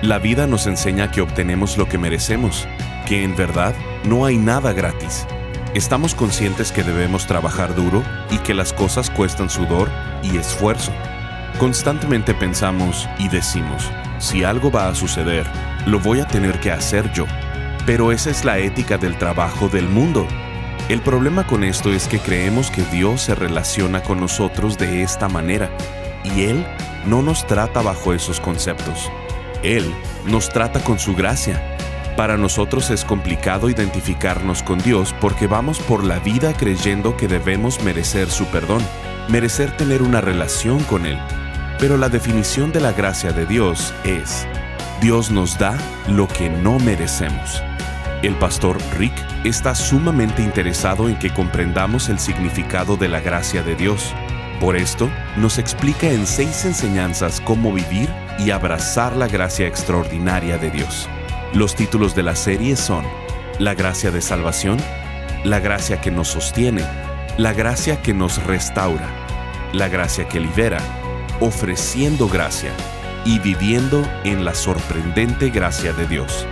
La 0.00 0.18
vida 0.18 0.46
nos 0.46 0.66
enseña 0.66 1.10
que 1.10 1.20
obtenemos 1.20 1.76
lo 1.76 1.88
que 1.88 1.98
merecemos, 1.98 2.66
que 3.06 3.22
en 3.22 3.36
verdad 3.36 3.74
no 4.04 4.24
hay 4.24 4.38
nada 4.38 4.72
gratis 4.72 5.26
Estamos 5.74 6.14
conscientes 6.14 6.70
que 6.70 6.82
debemos 6.82 7.26
trabajar 7.26 7.74
duro 7.74 8.02
y 8.30 8.36
que 8.38 8.52
las 8.52 8.74
cosas 8.74 9.08
cuestan 9.08 9.48
sudor 9.48 9.88
y 10.22 10.36
esfuerzo. 10.36 10.92
Constantemente 11.58 12.34
pensamos 12.34 13.08
y 13.18 13.28
decimos, 13.28 13.90
si 14.18 14.44
algo 14.44 14.70
va 14.70 14.88
a 14.88 14.94
suceder, 14.94 15.46
lo 15.86 15.98
voy 15.98 16.20
a 16.20 16.26
tener 16.26 16.60
que 16.60 16.70
hacer 16.70 17.10
yo. 17.14 17.24
Pero 17.86 18.12
esa 18.12 18.28
es 18.28 18.44
la 18.44 18.58
ética 18.58 18.98
del 18.98 19.16
trabajo 19.16 19.70
del 19.70 19.88
mundo. 19.88 20.28
El 20.88 21.00
problema 21.00 21.46
con 21.46 21.64
esto 21.64 21.92
es 21.92 22.08
que 22.08 22.18
creemos 22.18 22.70
que 22.70 22.82
Dios 22.84 23.22
se 23.22 23.34
relaciona 23.34 24.02
con 24.02 24.20
nosotros 24.20 24.78
de 24.78 25.02
esta 25.02 25.28
manera 25.28 25.70
y 26.24 26.42
Él 26.42 26.66
no 27.06 27.22
nos 27.22 27.46
trata 27.46 27.82
bajo 27.82 28.12
esos 28.12 28.40
conceptos. 28.40 29.10
Él 29.62 29.94
nos 30.26 30.48
trata 30.48 30.80
con 30.82 30.98
su 30.98 31.14
gracia 31.14 31.60
para 32.16 32.36
nosotros 32.36 32.90
es 32.90 33.04
complicado 33.04 33.70
identificarnos 33.70 34.62
con 34.62 34.78
Dios 34.78 35.14
porque 35.18 35.46
vamos 35.46 35.78
por 35.80 36.04
la 36.04 36.18
vida 36.18 36.52
creyendo 36.52 37.16
que 37.16 37.26
debemos 37.26 37.82
merecer 37.82 38.30
su 38.30 38.44
perdón, 38.46 38.82
merecer 39.28 39.74
tener 39.76 40.02
una 40.02 40.20
relación 40.20 40.84
con 40.84 41.06
Él. 41.06 41.18
Pero 41.78 41.96
la 41.96 42.10
definición 42.10 42.70
de 42.70 42.80
la 42.80 42.92
gracia 42.92 43.32
de 43.32 43.46
Dios 43.46 43.94
es, 44.04 44.46
Dios 45.00 45.30
nos 45.30 45.58
da 45.58 45.76
lo 46.06 46.28
que 46.28 46.50
no 46.50 46.78
merecemos. 46.78 47.62
El 48.22 48.36
pastor 48.36 48.78
Rick 48.96 49.14
está 49.42 49.74
sumamente 49.74 50.42
interesado 50.42 51.08
en 51.08 51.18
que 51.18 51.34
comprendamos 51.34 52.08
el 52.08 52.20
significado 52.20 52.96
de 52.96 53.08
la 53.08 53.18
gracia 53.18 53.64
de 53.64 53.74
Dios. 53.74 54.14
Por 54.60 54.76
esto, 54.76 55.10
nos 55.36 55.58
explica 55.58 56.08
en 56.08 56.28
seis 56.28 56.64
enseñanzas 56.64 57.40
cómo 57.40 57.72
vivir 57.72 58.08
y 58.38 58.52
abrazar 58.52 59.16
la 59.16 59.26
gracia 59.26 59.66
extraordinaria 59.66 60.56
de 60.56 60.70
Dios. 60.70 61.08
Los 61.52 61.74
títulos 61.74 62.14
de 62.14 62.22
la 62.22 62.36
serie 62.36 62.76
son 62.76 63.04
La 63.58 63.74
gracia 63.74 64.12
de 64.12 64.20
salvación, 64.20 64.78
La 65.42 65.58
gracia 65.58 66.00
que 66.00 66.12
nos 66.12 66.28
sostiene, 66.28 66.84
La 67.38 67.52
gracia 67.52 68.02
que 68.02 68.14
nos 68.14 68.40
restaura, 68.44 69.08
La 69.72 69.88
gracia 69.88 70.28
que 70.28 70.38
libera, 70.38 70.78
Ofreciendo 71.40 72.28
gracia 72.28 72.70
y 73.24 73.40
Viviendo 73.40 74.08
en 74.22 74.44
la 74.44 74.54
sorprendente 74.54 75.50
gracia 75.50 75.92
de 75.92 76.06
Dios. 76.06 76.46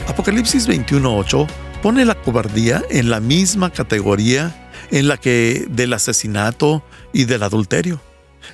Apocalipsis 0.08 0.68
21.8 0.68 1.46
pone 1.82 2.04
la 2.04 2.16
cobardía 2.16 2.82
en 2.90 3.10
la 3.10 3.20
misma 3.20 3.70
categoría 3.70 4.52
en 4.90 5.08
la 5.08 5.16
que 5.16 5.66
del 5.70 5.92
asesinato 5.92 6.84
y 7.12 7.24
del 7.24 7.42
adulterio. 7.42 8.00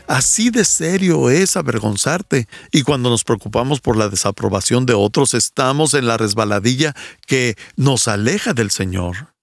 Así 0.07 0.51
de 0.51 0.65
serio 0.65 1.31
es 1.31 1.57
avergonzarte 1.57 2.49
y 2.73 2.83
cuando 2.83 3.11
nos 3.11 3.25
preocupamos 3.25 3.81
por 3.81 3.97
la 3.97 4.09
desaprobación 4.09 4.87
de 4.87 4.95
otros 4.95 5.35
estamos 5.35 5.95
en 5.95 6.07
la 6.07 6.17
resbaladilla 6.17 6.95
que 7.27 7.57
nos 7.77 8.09
aleja 8.09 8.55
del 8.55 8.71
Señor. 8.71 9.35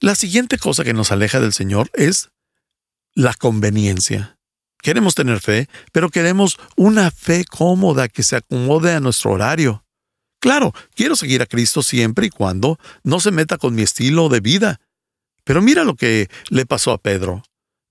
La 0.00 0.14
siguiente 0.14 0.58
cosa 0.58 0.84
que 0.84 0.94
nos 0.94 1.12
aleja 1.12 1.40
del 1.40 1.52
Señor 1.52 1.90
es 1.92 2.30
la 3.14 3.34
conveniencia. 3.34 4.38
Queremos 4.82 5.14
tener 5.14 5.40
fe, 5.40 5.68
pero 5.92 6.08
queremos 6.08 6.58
una 6.76 7.10
fe 7.10 7.44
cómoda 7.44 8.08
que 8.08 8.22
se 8.22 8.36
acomode 8.36 8.94
a 8.94 9.00
nuestro 9.00 9.32
horario. 9.32 9.84
Claro, 10.40 10.72
quiero 10.94 11.16
seguir 11.16 11.42
a 11.42 11.46
Cristo 11.46 11.82
siempre 11.82 12.26
y 12.26 12.30
cuando 12.30 12.78
no 13.04 13.20
se 13.20 13.30
meta 13.30 13.58
con 13.58 13.74
mi 13.74 13.82
estilo 13.82 14.30
de 14.30 14.40
vida. 14.40 14.80
Pero 15.50 15.62
mira 15.62 15.82
lo 15.82 15.96
que 15.96 16.28
le 16.48 16.64
pasó 16.64 16.92
a 16.92 16.98
Pedro. 16.98 17.42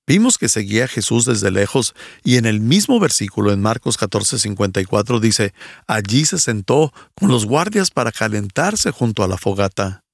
Vimos 0.08 0.38
que 0.38 0.48
seguía 0.48 0.86
a 0.86 0.88
Jesús 0.88 1.26
desde 1.26 1.52
lejos 1.52 1.94
y 2.24 2.38
en 2.38 2.46
el 2.46 2.62
mismo 2.62 3.02
versículo 3.02 3.52
en 3.52 3.62
Marcos 3.62 4.00
14:54 4.00 5.20
dice, 5.20 5.54
allí 5.86 6.24
se 6.24 6.40
sentó 6.40 6.94
con 7.16 7.28
los 7.28 7.46
guardias 7.46 7.92
para 7.92 8.14
calentarse 8.14 8.92
junto 8.92 9.26
a 9.26 9.28
la 9.28 9.38
fogata. 9.38 10.06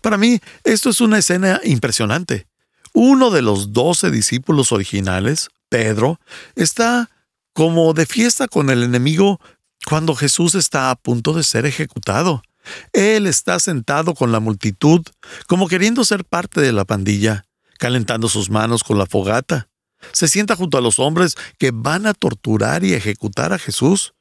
Para 0.00 0.16
mí, 0.16 0.40
esto 0.64 0.90
es 0.90 1.00
una 1.00 1.18
escena 1.18 1.60
impresionante. 1.62 2.48
Uno 2.92 3.30
de 3.30 3.42
los 3.42 3.72
doce 3.72 4.10
discípulos 4.10 4.72
originales, 4.72 5.50
Pedro, 5.68 6.18
está 6.56 7.10
como 7.52 7.94
de 7.94 8.06
fiesta 8.06 8.48
con 8.48 8.70
el 8.70 8.82
enemigo 8.82 9.40
cuando 9.86 10.16
Jesús 10.16 10.56
está 10.56 10.90
a 10.90 10.96
punto 10.96 11.32
de 11.32 11.44
ser 11.44 11.64
ejecutado. 11.64 12.42
Él 12.92 13.26
está 13.26 13.58
sentado 13.60 14.14
con 14.14 14.32
la 14.32 14.40
multitud, 14.40 15.02
como 15.46 15.68
queriendo 15.68 16.04
ser 16.04 16.24
parte 16.24 16.60
de 16.60 16.72
la 16.72 16.84
pandilla 16.84 17.44
calentando 17.78 18.28
sus 18.28 18.50
manos 18.50 18.84
con 18.84 18.98
la 18.98 19.06
fogata. 19.06 19.70
Se 20.12 20.28
sienta 20.28 20.54
junto 20.54 20.76
a 20.76 20.82
los 20.82 20.98
hombres 20.98 21.34
que 21.58 21.70
van 21.72 22.06
a 22.06 22.12
torturar 22.12 22.84
y 22.84 22.92
ejecutar 22.92 23.52
a 23.52 23.58
Jesús. 23.58 24.12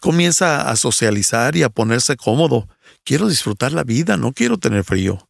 Comienza 0.00 0.68
a 0.68 0.76
socializar 0.76 1.56
y 1.56 1.62
a 1.62 1.70
ponerse 1.70 2.16
cómodo. 2.16 2.68
Quiero 3.04 3.28
disfrutar 3.28 3.72
la 3.72 3.84
vida, 3.84 4.16
no 4.16 4.32
quiero 4.32 4.58
tener 4.58 4.84
frío. 4.84 5.28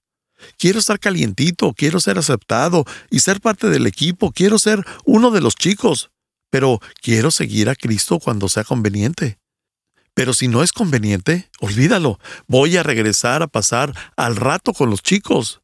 Quiero 0.58 0.78
estar 0.78 0.98
calientito, 0.98 1.72
quiero 1.74 2.00
ser 2.00 2.18
aceptado 2.18 2.84
y 3.08 3.20
ser 3.20 3.40
parte 3.40 3.70
del 3.70 3.86
equipo, 3.86 4.32
quiero 4.32 4.58
ser 4.58 4.84
uno 5.04 5.30
de 5.30 5.40
los 5.40 5.54
chicos, 5.54 6.10
pero 6.50 6.80
quiero 7.00 7.30
seguir 7.30 7.70
a 7.70 7.76
Cristo 7.76 8.18
cuando 8.18 8.48
sea 8.48 8.64
conveniente. 8.64 9.38
Pero 10.14 10.32
si 10.32 10.48
no 10.48 10.62
es 10.62 10.72
conveniente, 10.72 11.50
olvídalo. 11.60 12.18
Voy 12.46 12.76
a 12.76 12.82
regresar 12.82 13.42
a 13.42 13.48
pasar 13.48 13.94
al 14.16 14.36
rato 14.36 14.72
con 14.72 14.90
los 14.90 15.02
chicos. 15.02 15.62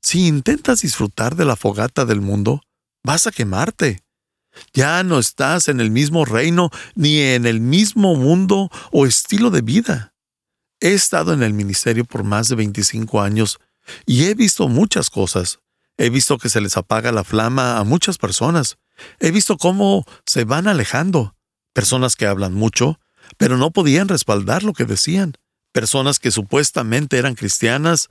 Si 0.00 0.26
intentas 0.26 0.80
disfrutar 0.80 1.36
de 1.36 1.44
la 1.44 1.56
fogata 1.56 2.06
del 2.06 2.22
mundo, 2.22 2.62
vas 3.04 3.26
a 3.26 3.32
quemarte. 3.32 4.02
Ya 4.72 5.02
no 5.04 5.18
estás 5.18 5.68
en 5.68 5.80
el 5.80 5.90
mismo 5.90 6.24
reino 6.24 6.70
ni 6.94 7.20
en 7.20 7.46
el 7.46 7.60
mismo 7.60 8.16
mundo 8.16 8.70
o 8.90 9.06
estilo 9.06 9.50
de 9.50 9.60
vida. 9.60 10.14
He 10.80 10.94
estado 10.94 11.34
en 11.34 11.42
el 11.42 11.52
ministerio 11.52 12.04
por 12.06 12.24
más 12.24 12.48
de 12.48 12.56
25 12.56 13.20
años 13.20 13.58
y 14.06 14.24
he 14.24 14.34
visto 14.34 14.68
muchas 14.68 15.10
cosas. 15.10 15.60
He 15.98 16.08
visto 16.08 16.38
que 16.38 16.48
se 16.48 16.62
les 16.62 16.78
apaga 16.78 17.12
la 17.12 17.24
flama 17.24 17.76
a 17.76 17.84
muchas 17.84 18.16
personas. 18.16 18.78
He 19.18 19.30
visto 19.30 19.58
cómo 19.58 20.06
se 20.24 20.44
van 20.44 20.66
alejando. 20.66 21.36
Personas 21.74 22.16
que 22.16 22.26
hablan 22.26 22.54
mucho, 22.54 22.98
pero 23.36 23.56
no 23.56 23.70
podían 23.70 24.08
respaldar 24.08 24.62
lo 24.62 24.72
que 24.72 24.84
decían. 24.84 25.34
Personas 25.72 26.18
que 26.18 26.30
supuestamente 26.30 27.18
eran 27.18 27.34
cristianas, 27.34 28.08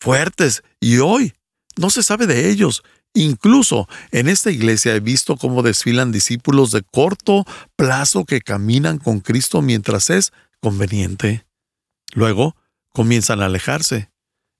fuertes, 0.00 0.62
y 0.80 0.98
hoy 0.98 1.34
no 1.76 1.90
se 1.90 2.02
sabe 2.02 2.26
de 2.26 2.50
ellos. 2.50 2.82
Incluso 3.14 3.88
en 4.12 4.28
esta 4.28 4.50
iglesia 4.50 4.94
he 4.94 5.00
visto 5.00 5.36
cómo 5.36 5.62
desfilan 5.62 6.12
discípulos 6.12 6.70
de 6.70 6.82
corto 6.82 7.46
plazo 7.76 8.24
que 8.24 8.40
caminan 8.40 8.98
con 8.98 9.20
Cristo 9.20 9.62
mientras 9.62 10.10
es 10.10 10.32
conveniente. 10.60 11.46
Luego 12.12 12.56
comienzan 12.90 13.40
a 13.40 13.46
alejarse. 13.46 14.10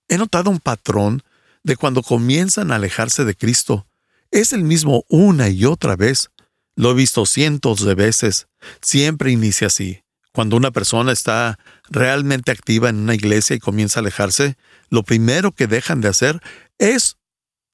He 0.08 0.16
notado 0.16 0.50
un 0.50 0.60
patrón 0.60 1.22
de 1.62 1.76
cuando 1.76 2.02
comienzan 2.02 2.72
a 2.72 2.76
alejarse 2.76 3.24
de 3.24 3.34
Cristo. 3.34 3.86
Es 4.30 4.52
el 4.52 4.62
mismo 4.62 5.04
una 5.08 5.48
y 5.48 5.64
otra 5.64 5.96
vez. 5.96 6.30
Lo 6.78 6.92
he 6.92 6.94
visto 6.94 7.26
cientos 7.26 7.84
de 7.84 7.96
veces. 7.96 8.46
Siempre 8.80 9.32
inicia 9.32 9.66
así. 9.66 10.04
Cuando 10.32 10.56
una 10.56 10.70
persona 10.70 11.10
está 11.10 11.58
realmente 11.90 12.52
activa 12.52 12.88
en 12.88 12.98
una 12.98 13.16
iglesia 13.16 13.56
y 13.56 13.58
comienza 13.58 13.98
a 13.98 14.02
alejarse, 14.02 14.56
lo 14.88 15.02
primero 15.02 15.50
que 15.50 15.66
dejan 15.66 16.00
de 16.00 16.06
hacer 16.06 16.40
es 16.78 17.16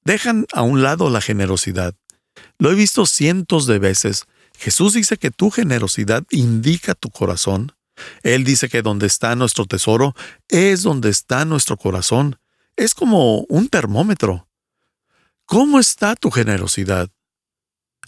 dejan 0.05 0.47
a 0.55 0.63
un 0.63 0.83
lado 0.83 1.11
la 1.11 1.21
generosidad. 1.21 1.95
Lo 2.59 2.73
he 2.73 2.75
visto 2.75 3.05
cientos 3.05 3.67
de 3.67 3.79
veces. 3.79 4.25
Jesús 4.57 4.95
dice 4.95 5.19
que 5.19 5.31
tu 5.31 5.51
generosidad 5.51 6.25
indica 6.31 6.95
tu 6.95 7.11
corazón. 7.11 7.73
Él 8.23 8.43
dice 8.43 8.71
que 8.71 8.81
donde 8.81 9.07
está 9.07 9.37
nuestro 9.37 9.67
tesoro 9.67 10.15
es 10.49 10.83
donde 10.83 11.11
está 11.11 11.45
nuestro 11.45 11.77
corazón. 11.77 12.39
Es 12.75 12.95
como 12.95 13.41
un 13.51 13.69
termómetro. 13.69 14.49
¿Cómo 15.45 15.79
está 15.79 16.17
tu 16.17 16.31
generosidad? 16.31 17.11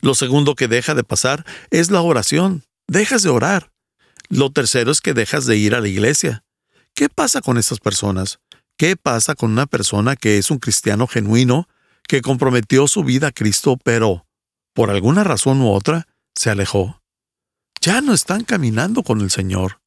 Lo 0.01 0.15
segundo 0.15 0.55
que 0.55 0.69
deja 0.69 0.95
de 0.95 1.05
pasar 1.05 1.45
es 1.71 1.91
la 1.91 2.01
oración. 2.03 2.65
Dejas 2.87 3.23
de 3.23 3.31
orar. 3.31 3.73
Lo 4.29 4.51
tercero 4.51 4.91
es 4.91 5.01
que 5.01 5.15
dejas 5.15 5.47
de 5.47 5.57
ir 5.57 5.75
a 5.75 5.81
la 5.81 5.89
iglesia. 5.89 6.45
¿Qué 6.95 7.09
pasa 7.09 7.41
con 7.41 7.59
estas 7.59 7.81
personas? 7.81 8.41
¿Qué 8.77 8.97
pasa 8.97 9.35
con 9.35 9.53
una 9.53 9.67
persona 9.67 10.17
que 10.17 10.39
es 10.39 10.51
un 10.51 10.59
cristiano 10.59 11.07
genuino, 11.07 11.69
que 12.09 12.23
comprometió 12.23 12.89
su 12.89 13.05
vida 13.05 13.29
a 13.29 13.33
Cristo, 13.33 13.79
pero, 13.83 14.27
por 14.75 14.91
alguna 14.91 15.25
razón 15.25 15.61
u 15.63 15.71
otra, 15.71 16.07
se 16.35 16.51
alejó? 16.51 17.01
Ya 17.81 18.01
no 18.01 18.13
están 18.13 18.45
caminando 18.45 19.03
con 19.03 19.21
el 19.21 19.31
Señor. 19.31 19.81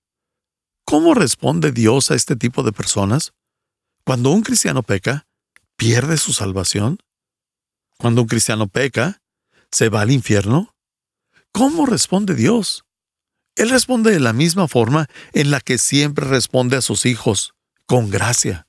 ¿Cómo 0.85 1.13
responde 1.13 1.71
Dios 1.71 2.09
a 2.09 2.15
este 2.15 2.35
tipo 2.35 2.63
de 2.63 2.71
personas? 2.71 3.33
Cuando 4.03 4.31
un 4.31 4.41
cristiano 4.41 4.81
peca, 4.81 5.27
¿pierde 5.75 6.17
su 6.17 6.33
salvación? 6.33 6.97
Cuando 7.97 8.21
un 8.23 8.27
cristiano 8.27 8.67
peca, 8.67 9.21
¿se 9.71 9.89
va 9.89 10.01
al 10.01 10.11
infierno? 10.11 10.75
¿Cómo 11.51 11.85
responde 11.85 12.35
Dios? 12.35 12.85
Él 13.55 13.69
responde 13.69 14.11
de 14.11 14.19
la 14.19 14.33
misma 14.33 14.67
forma 14.67 15.07
en 15.33 15.51
la 15.51 15.59
que 15.59 15.77
siempre 15.77 16.25
responde 16.25 16.77
a 16.77 16.81
sus 16.81 17.05
hijos, 17.05 17.53
con 17.85 18.09
gracia. 18.09 18.67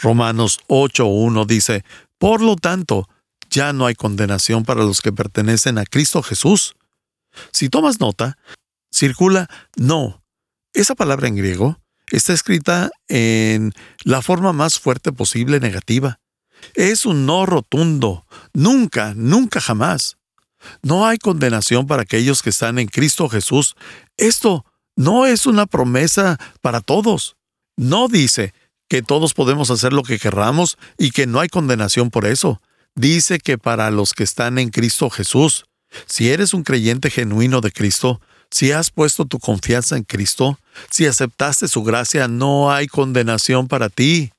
Romanos 0.00 0.60
8.1 0.68 1.46
dice, 1.46 1.84
Por 2.18 2.40
lo 2.40 2.56
tanto, 2.56 3.08
ya 3.50 3.72
no 3.72 3.86
hay 3.86 3.94
condenación 3.94 4.64
para 4.64 4.82
los 4.82 5.02
que 5.02 5.12
pertenecen 5.12 5.78
a 5.78 5.84
Cristo 5.84 6.22
Jesús. 6.22 6.74
Si 7.52 7.68
tomas 7.68 8.00
nota, 8.00 8.38
circula 8.90 9.48
no. 9.76 10.22
Esa 10.72 10.94
palabra 10.94 11.28
en 11.28 11.36
griego 11.36 11.78
está 12.10 12.32
escrita 12.32 12.90
en 13.08 13.72
la 14.04 14.22
forma 14.22 14.52
más 14.52 14.78
fuerte 14.78 15.12
posible 15.12 15.60
negativa. 15.60 16.20
Es 16.74 17.04
un 17.04 17.26
no 17.26 17.44
rotundo. 17.44 18.26
Nunca, 18.54 19.12
nunca 19.14 19.60
jamás. 19.60 20.16
No 20.82 21.06
hay 21.06 21.18
condenación 21.18 21.86
para 21.86 22.02
aquellos 22.02 22.42
que 22.42 22.50
están 22.50 22.78
en 22.78 22.88
Cristo 22.88 23.28
Jesús. 23.28 23.74
Esto 24.16 24.64
no 24.96 25.26
es 25.26 25.46
una 25.46 25.66
promesa 25.66 26.38
para 26.60 26.80
todos. 26.80 27.36
No 27.76 28.08
dice 28.08 28.54
que 28.88 29.02
todos 29.02 29.34
podemos 29.34 29.70
hacer 29.70 29.92
lo 29.92 30.02
que 30.02 30.18
querramos 30.18 30.76
y 30.98 31.10
que 31.10 31.26
no 31.26 31.40
hay 31.40 31.48
condenación 31.48 32.10
por 32.10 32.26
eso. 32.26 32.60
Dice 32.94 33.38
que 33.38 33.56
para 33.56 33.90
los 33.90 34.12
que 34.12 34.24
están 34.24 34.58
en 34.58 34.68
Cristo 34.68 35.08
Jesús, 35.08 35.64
si 36.06 36.30
eres 36.30 36.52
un 36.52 36.62
creyente 36.62 37.10
genuino 37.10 37.60
de 37.60 37.72
Cristo, 37.72 38.20
si 38.50 38.70
has 38.70 38.90
puesto 38.90 39.24
tu 39.24 39.38
confianza 39.38 39.96
en 39.96 40.04
Cristo, 40.04 40.58
si 40.90 41.06
aceptaste 41.06 41.68
su 41.68 41.82
gracia, 41.82 42.28
no 42.28 42.70
hay 42.70 42.86
condenación 42.86 43.66
para 43.66 43.88
ti. 43.88 44.30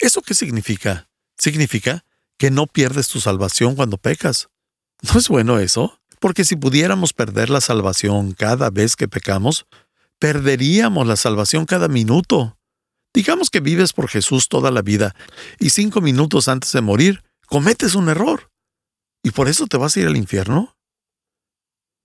¿Eso 0.00 0.22
qué 0.22 0.34
significa? 0.34 1.06
Significa 1.36 2.04
que 2.38 2.50
no 2.50 2.66
pierdes 2.66 3.08
tu 3.08 3.20
salvación 3.20 3.76
cuando 3.76 3.98
pecas. 3.98 4.48
¿No 5.02 5.18
es 5.18 5.28
bueno 5.28 5.58
eso? 5.58 5.98
Porque 6.20 6.44
si 6.44 6.56
pudiéramos 6.56 7.12
perder 7.12 7.50
la 7.50 7.60
salvación 7.60 8.32
cada 8.32 8.70
vez 8.70 8.94
que 8.94 9.08
pecamos, 9.08 9.66
perderíamos 10.18 11.06
la 11.06 11.16
salvación 11.16 11.66
cada 11.66 11.88
minuto. 11.88 12.56
Digamos 13.12 13.50
que 13.50 13.60
vives 13.60 13.92
por 13.92 14.08
Jesús 14.08 14.48
toda 14.48 14.70
la 14.70 14.82
vida 14.82 15.14
y 15.58 15.70
cinco 15.70 16.00
minutos 16.00 16.48
antes 16.48 16.72
de 16.72 16.80
morir 16.80 17.22
cometes 17.46 17.94
un 17.94 18.08
error. 18.08 18.50
¿Y 19.22 19.32
por 19.32 19.48
eso 19.48 19.66
te 19.66 19.76
vas 19.76 19.96
a 19.96 20.00
ir 20.00 20.06
al 20.06 20.16
infierno? 20.16 20.76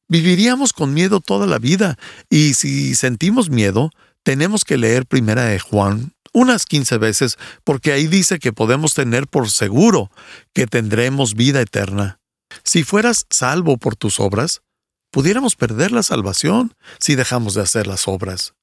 Viviríamos 0.09 0.73
con 0.73 0.93
miedo 0.93 1.19
toda 1.19 1.45
la 1.47 1.59
vida 1.59 1.97
y 2.29 2.55
si 2.55 2.95
sentimos 2.95 3.49
miedo, 3.49 3.91
tenemos 4.23 4.65
que 4.65 4.77
leer 4.77 5.05
primera 5.05 5.45
de 5.45 5.59
Juan 5.59 6.13
unas 6.33 6.65
15 6.65 6.97
veces 6.97 7.37
porque 7.63 7.91
ahí 7.91 8.07
dice 8.07 8.39
que 8.39 8.53
podemos 8.53 8.93
tener 8.93 9.27
por 9.27 9.49
seguro 9.49 10.11
que 10.53 10.65
tendremos 10.65 11.35
vida 11.35 11.61
eterna. 11.61 12.19
Si 12.67 12.83
fueras 12.83 13.25
salvo 13.29 13.77
por 13.77 13.95
tus 13.95 14.19
obras, 14.19 14.61
pudiéramos 15.09 15.55
perder 15.55 15.93
la 15.93 16.03
salvación 16.03 16.75
si 16.99 17.15
dejamos 17.15 17.53
de 17.53 17.61
hacer 17.61 17.87
las 17.87 18.09
obras. 18.09 18.55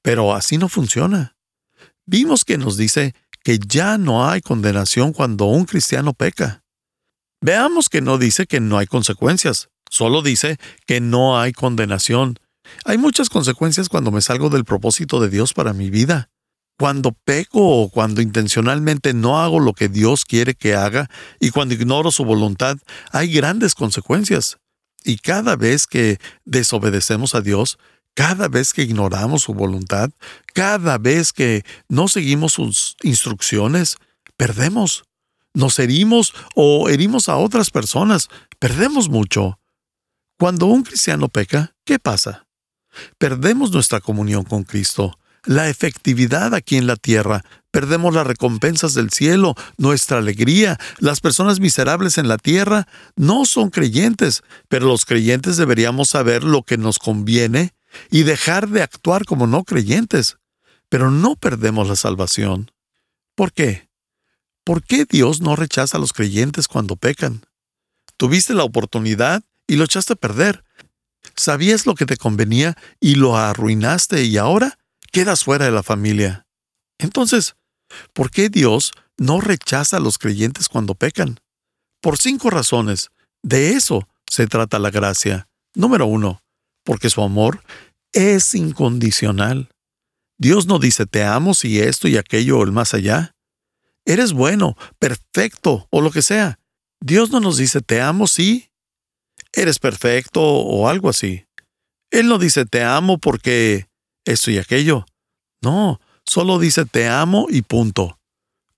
Pero 0.00 0.34
así 0.34 0.56
no 0.56 0.70
funciona. 0.70 1.36
Vimos 2.06 2.46
que 2.46 2.56
nos 2.56 2.78
dice 2.78 3.14
que 3.44 3.58
ya 3.58 3.98
no 3.98 4.26
hay 4.26 4.40
condenación 4.40 5.12
cuando 5.12 5.44
un 5.44 5.66
cristiano 5.66 6.14
peca. 6.14 6.64
Veamos 7.42 7.90
que 7.90 8.00
no 8.00 8.16
dice 8.16 8.46
que 8.46 8.60
no 8.60 8.78
hay 8.78 8.86
consecuencias, 8.86 9.68
solo 9.90 10.22
dice 10.22 10.56
que 10.86 11.02
no 11.02 11.38
hay 11.38 11.52
condenación. 11.52 12.38
Hay 12.86 12.96
muchas 12.96 13.28
consecuencias 13.28 13.90
cuando 13.90 14.10
me 14.10 14.22
salgo 14.22 14.48
del 14.48 14.64
propósito 14.64 15.20
de 15.20 15.28
Dios 15.28 15.52
para 15.52 15.74
mi 15.74 15.90
vida. 15.90 16.29
Cuando 16.80 17.12
peco 17.12 17.60
o 17.60 17.90
cuando 17.90 18.22
intencionalmente 18.22 19.12
no 19.12 19.38
hago 19.38 19.60
lo 19.60 19.74
que 19.74 19.90
Dios 19.90 20.24
quiere 20.24 20.54
que 20.54 20.74
haga 20.74 21.10
y 21.38 21.50
cuando 21.50 21.74
ignoro 21.74 22.10
su 22.10 22.24
voluntad, 22.24 22.78
hay 23.12 23.30
grandes 23.30 23.74
consecuencias. 23.74 24.56
Y 25.04 25.18
cada 25.18 25.56
vez 25.56 25.86
que 25.86 26.16
desobedecemos 26.46 27.34
a 27.34 27.42
Dios, 27.42 27.78
cada 28.14 28.48
vez 28.48 28.72
que 28.72 28.80
ignoramos 28.82 29.42
su 29.42 29.52
voluntad, 29.52 30.08
cada 30.54 30.96
vez 30.96 31.34
que 31.34 31.66
no 31.90 32.08
seguimos 32.08 32.54
sus 32.54 32.96
instrucciones, 33.02 33.98
perdemos. 34.38 35.04
Nos 35.52 35.78
herimos 35.80 36.32
o 36.54 36.88
herimos 36.88 37.28
a 37.28 37.36
otras 37.36 37.68
personas, 37.68 38.30
perdemos 38.58 39.10
mucho. 39.10 39.60
Cuando 40.38 40.64
un 40.64 40.82
cristiano 40.84 41.28
peca, 41.28 41.74
¿qué 41.84 41.98
pasa? 41.98 42.46
Perdemos 43.18 43.70
nuestra 43.70 44.00
comunión 44.00 44.44
con 44.44 44.62
Cristo 44.62 45.19
la 45.44 45.68
efectividad 45.68 46.54
aquí 46.54 46.76
en 46.76 46.86
la 46.86 46.96
tierra. 46.96 47.44
Perdemos 47.70 48.14
las 48.14 48.26
recompensas 48.26 48.94
del 48.94 49.10
cielo, 49.10 49.54
nuestra 49.76 50.18
alegría. 50.18 50.78
Las 50.98 51.20
personas 51.20 51.60
miserables 51.60 52.18
en 52.18 52.26
la 52.26 52.36
tierra 52.36 52.88
no 53.16 53.44
son 53.44 53.70
creyentes, 53.70 54.42
pero 54.68 54.86
los 54.86 55.04
creyentes 55.04 55.56
deberíamos 55.56 56.08
saber 56.08 56.42
lo 56.42 56.62
que 56.62 56.78
nos 56.78 56.98
conviene 56.98 57.72
y 58.10 58.24
dejar 58.24 58.68
de 58.68 58.82
actuar 58.82 59.24
como 59.24 59.46
no 59.46 59.64
creyentes. 59.64 60.38
Pero 60.88 61.10
no 61.12 61.36
perdemos 61.36 61.88
la 61.88 61.96
salvación. 61.96 62.72
¿Por 63.36 63.52
qué? 63.52 63.88
¿Por 64.64 64.82
qué 64.82 65.04
Dios 65.08 65.40
no 65.40 65.54
rechaza 65.54 65.96
a 65.96 66.00
los 66.00 66.12
creyentes 66.12 66.66
cuando 66.66 66.96
pecan? 66.96 67.46
Tuviste 68.16 68.52
la 68.54 68.64
oportunidad 68.64 69.44
y 69.68 69.76
lo 69.76 69.84
echaste 69.84 70.14
a 70.14 70.16
perder. 70.16 70.64
Sabías 71.36 71.86
lo 71.86 71.94
que 71.94 72.06
te 72.06 72.16
convenía 72.16 72.76
y 72.98 73.14
lo 73.14 73.36
arruinaste 73.36 74.24
y 74.24 74.36
ahora 74.36 74.79
quedas 75.10 75.44
fuera 75.44 75.64
de 75.64 75.72
la 75.72 75.82
familia. 75.82 76.46
Entonces, 76.98 77.56
¿por 78.12 78.30
qué 78.30 78.48
Dios 78.48 78.92
no 79.16 79.40
rechaza 79.40 79.98
a 79.98 80.00
los 80.00 80.18
creyentes 80.18 80.68
cuando 80.68 80.94
pecan? 80.94 81.40
Por 82.00 82.18
cinco 82.18 82.50
razones. 82.50 83.10
De 83.42 83.72
eso 83.72 84.08
se 84.28 84.46
trata 84.46 84.78
la 84.78 84.90
gracia. 84.90 85.48
Número 85.74 86.06
uno, 86.06 86.42
porque 86.84 87.10
su 87.10 87.22
amor 87.22 87.62
es 88.12 88.54
incondicional. 88.54 89.70
Dios 90.38 90.66
no 90.66 90.78
dice 90.78 91.06
te 91.06 91.22
amo 91.24 91.54
si 91.54 91.80
esto 91.80 92.08
y 92.08 92.16
aquello 92.16 92.58
o 92.58 92.64
el 92.64 92.72
más 92.72 92.94
allá. 92.94 93.34
eres 94.06 94.32
bueno, 94.32 94.76
perfecto 94.98 95.86
o 95.90 96.00
lo 96.00 96.10
que 96.10 96.22
sea. 96.22 96.58
Dios 97.00 97.30
no 97.30 97.40
nos 97.40 97.58
dice 97.58 97.80
te 97.80 98.00
amo, 98.00 98.26
sí, 98.26 98.70
eres 99.52 99.78
perfecto 99.78 100.42
o 100.42 100.88
algo 100.88 101.08
así. 101.10 101.44
Él 102.10 102.26
no 102.26 102.38
dice 102.38 102.64
te 102.64 102.82
amo 102.82 103.18
porque 103.18 103.89
esto 104.30 104.50
y 104.50 104.58
aquello. 104.58 105.06
No, 105.62 106.00
solo 106.24 106.58
dice 106.58 106.84
te 106.84 107.08
amo 107.08 107.46
y 107.48 107.62
punto. 107.62 108.18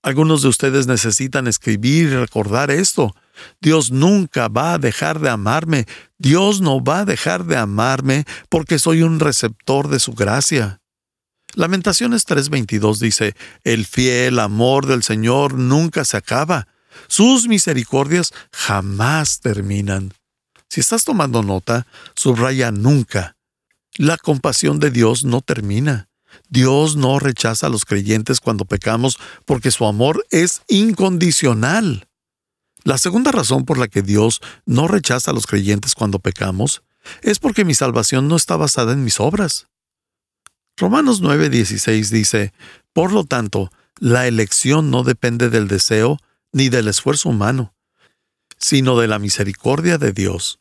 Algunos 0.01 0.41
de 0.41 0.49
ustedes 0.49 0.85
necesitan 0.85 1.47
escribir 1.47 2.09
y 2.09 2.15
recordar 2.15 2.71
esto. 2.71 3.15
Dios 3.61 3.89
nunca 3.91 4.49
va 4.49 4.73
a 4.73 4.77
dejar 4.77 5.19
de 5.19 5.29
amarme. 5.29 5.87
Dios 6.17 6.59
no 6.59 6.83
va 6.83 6.99
a 6.99 7.05
dejar 7.05 7.45
de 7.45 7.55
amarme 7.55 8.25
porque 8.49 8.79
soy 8.79 9.01
un 9.01 9.19
receptor 9.19 9.87
de 9.87 9.99
su 9.99 10.13
gracia. 10.13 10.81
Lamentaciones 11.55 12.25
3:22 12.27 12.99
dice, 12.99 13.35
El 13.63 13.85
fiel 13.85 14.39
amor 14.39 14.87
del 14.87 15.03
Señor 15.03 15.53
nunca 15.53 16.03
se 16.03 16.17
acaba. 16.17 16.67
Sus 17.07 17.47
misericordias 17.47 18.33
jamás 18.51 19.39
terminan. 19.39 20.13
Si 20.69 20.81
estás 20.81 21.05
tomando 21.05 21.43
nota, 21.43 21.85
subraya 22.15 22.71
nunca. 22.71 23.35
La 23.97 24.17
compasión 24.17 24.79
de 24.79 24.89
Dios 24.89 25.23
no 25.23 25.41
termina. 25.41 26.09
Dios 26.49 26.95
no 26.95 27.19
rechaza 27.19 27.67
a 27.67 27.69
los 27.69 27.85
creyentes 27.85 28.39
cuando 28.39 28.65
pecamos 28.65 29.19
porque 29.45 29.69
su 29.69 29.85
amor 29.85 30.25
es 30.31 30.63
incondicional. 30.67 32.07
La 32.83 32.97
segunda 32.97 33.31
razón 33.31 33.65
por 33.65 33.77
la 33.77 33.87
que 33.87 34.01
Dios 34.01 34.41
no 34.65 34.87
rechaza 34.87 35.31
a 35.31 35.33
los 35.33 35.45
creyentes 35.45 35.95
cuando 35.95 36.19
pecamos 36.19 36.83
es 37.21 37.39
porque 37.39 37.65
mi 37.65 37.75
salvación 37.75 38.27
no 38.27 38.35
está 38.35 38.55
basada 38.55 38.93
en 38.93 39.03
mis 39.03 39.19
obras. 39.19 39.67
Romanos 40.75 41.21
9:16 41.21 42.09
dice, 42.09 42.53
Por 42.93 43.11
lo 43.11 43.25
tanto, 43.25 43.71
la 43.99 44.27
elección 44.27 44.89
no 44.89 45.03
depende 45.03 45.49
del 45.49 45.67
deseo 45.67 46.17
ni 46.51 46.69
del 46.69 46.87
esfuerzo 46.87 47.29
humano, 47.29 47.75
sino 48.57 48.97
de 48.97 49.07
la 49.07 49.19
misericordia 49.19 49.97
de 49.97 50.13
Dios. 50.13 50.59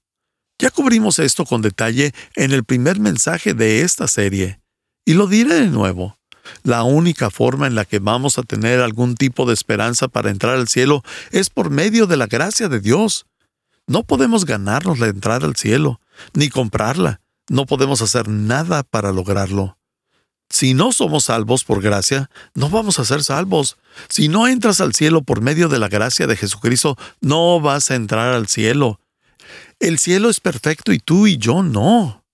Ya 0.62 0.70
cubrimos 0.70 1.18
esto 1.18 1.44
con 1.44 1.60
detalle 1.60 2.14
en 2.36 2.52
el 2.52 2.62
primer 2.62 3.00
mensaje 3.00 3.52
de 3.52 3.80
esta 3.80 4.06
serie, 4.06 4.60
y 5.04 5.14
lo 5.14 5.26
diré 5.26 5.56
de 5.56 5.66
nuevo. 5.66 6.16
La 6.62 6.84
única 6.84 7.30
forma 7.30 7.66
en 7.66 7.74
la 7.74 7.84
que 7.84 7.98
vamos 7.98 8.38
a 8.38 8.44
tener 8.44 8.78
algún 8.78 9.16
tipo 9.16 9.44
de 9.44 9.54
esperanza 9.54 10.06
para 10.06 10.30
entrar 10.30 10.54
al 10.54 10.68
cielo 10.68 11.02
es 11.32 11.50
por 11.50 11.70
medio 11.70 12.06
de 12.06 12.16
la 12.16 12.28
gracia 12.28 12.68
de 12.68 12.78
Dios. 12.78 13.26
No 13.88 14.04
podemos 14.04 14.44
ganarnos 14.44 15.00
la 15.00 15.08
entrada 15.08 15.48
al 15.48 15.56
cielo, 15.56 16.00
ni 16.32 16.48
comprarla. 16.48 17.20
No 17.50 17.66
podemos 17.66 18.00
hacer 18.00 18.28
nada 18.28 18.84
para 18.84 19.10
lograrlo. 19.10 19.76
Si 20.48 20.74
no 20.74 20.92
somos 20.92 21.24
salvos 21.24 21.64
por 21.64 21.82
gracia, 21.82 22.30
no 22.54 22.70
vamos 22.70 23.00
a 23.00 23.04
ser 23.04 23.24
salvos. 23.24 23.78
Si 24.08 24.28
no 24.28 24.46
entras 24.46 24.80
al 24.80 24.94
cielo 24.94 25.22
por 25.22 25.40
medio 25.40 25.68
de 25.68 25.80
la 25.80 25.88
gracia 25.88 26.28
de 26.28 26.36
Jesucristo, 26.36 26.96
no 27.20 27.60
vas 27.60 27.90
a 27.90 27.96
entrar 27.96 28.32
al 28.32 28.46
cielo. 28.46 29.00
El 29.78 29.98
cielo 29.98 30.30
es 30.30 30.40
perfecto 30.40 30.92
y 30.92 30.98
tú 30.98 31.26
y 31.26 31.38
yo 31.38 31.62
no. 31.62 32.24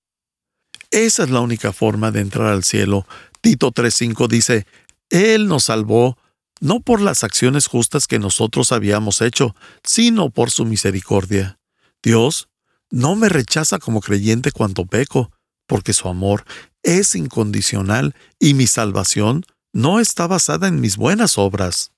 Esa 0.91 1.25
es 1.25 1.31
la 1.31 1.41
única 1.41 1.73
forma 1.73 2.11
de 2.11 2.21
entrar 2.21 2.49
al 2.49 2.65
cielo. 2.65 3.07
Tito 3.41 3.73
3.5 3.73 4.29
dice, 4.29 4.67
Él 5.11 5.47
nos 5.47 5.65
salvó 5.65 6.17
no 6.61 6.81
por 6.81 7.01
las 7.01 7.25
acciones 7.25 7.67
justas 7.67 8.07
que 8.07 8.19
nosotros 8.19 8.73
habíamos 8.73 9.21
hecho, 9.21 9.55
sino 9.85 10.31
por 10.31 10.51
su 10.51 10.65
misericordia. 10.65 11.59
Dios 12.03 12.49
no 12.91 13.17
me 13.17 13.29
rechaza 13.29 13.79
como 13.79 14.01
creyente 14.01 14.51
cuando 14.51 14.87
peco, 14.87 15.31
porque 15.67 15.93
su 15.93 16.09
amor 16.09 16.45
es 16.83 17.15
incondicional 17.15 18.15
y 18.39 18.55
mi 18.55 18.67
salvación 18.67 19.45
no 19.73 20.01
está 20.01 20.27
basada 20.27 20.69
en 20.69 20.81
mis 20.81 20.97
buenas 20.97 21.39
obras. 21.39 21.93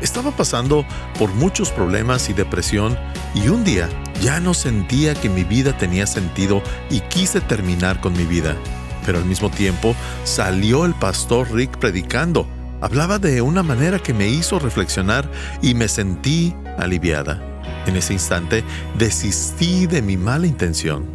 Estaba 0.00 0.32
pasando 0.32 0.84
por 1.18 1.32
muchos 1.34 1.70
problemas 1.70 2.28
y 2.30 2.32
depresión 2.32 2.98
y 3.34 3.48
un 3.48 3.62
día 3.62 3.88
ya 4.20 4.40
no 4.40 4.54
sentía 4.54 5.14
que 5.14 5.28
mi 5.28 5.44
vida 5.44 5.76
tenía 5.76 6.06
sentido 6.06 6.62
y 6.90 7.00
quise 7.00 7.40
terminar 7.40 8.00
con 8.00 8.12
mi 8.12 8.24
vida. 8.24 8.56
Pero 9.04 9.18
al 9.18 9.24
mismo 9.24 9.50
tiempo 9.50 9.94
salió 10.24 10.84
el 10.84 10.94
pastor 10.94 11.50
Rick 11.52 11.78
predicando. 11.78 12.46
Hablaba 12.80 13.18
de 13.18 13.42
una 13.42 13.62
manera 13.62 13.98
que 13.98 14.14
me 14.14 14.28
hizo 14.28 14.58
reflexionar 14.58 15.30
y 15.62 15.74
me 15.74 15.88
sentí 15.88 16.54
aliviada. 16.78 17.42
En 17.86 17.96
ese 17.96 18.12
instante 18.12 18.62
desistí 18.98 19.86
de 19.86 20.02
mi 20.02 20.16
mala 20.16 20.46
intención. 20.46 21.06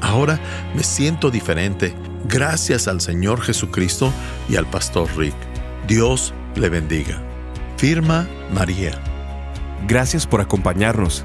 Ahora 0.00 0.38
me 0.74 0.82
siento 0.82 1.30
diferente 1.30 1.94
gracias 2.24 2.88
al 2.88 3.00
Señor 3.00 3.40
Jesucristo 3.40 4.12
y 4.48 4.56
al 4.56 4.66
pastor 4.66 5.08
Rick. 5.16 5.34
Dios 5.88 6.32
le 6.54 6.68
bendiga. 6.68 7.22
Firma 7.76 8.26
María. 8.52 8.92
Gracias 9.86 10.26
por 10.26 10.40
acompañarnos. 10.40 11.24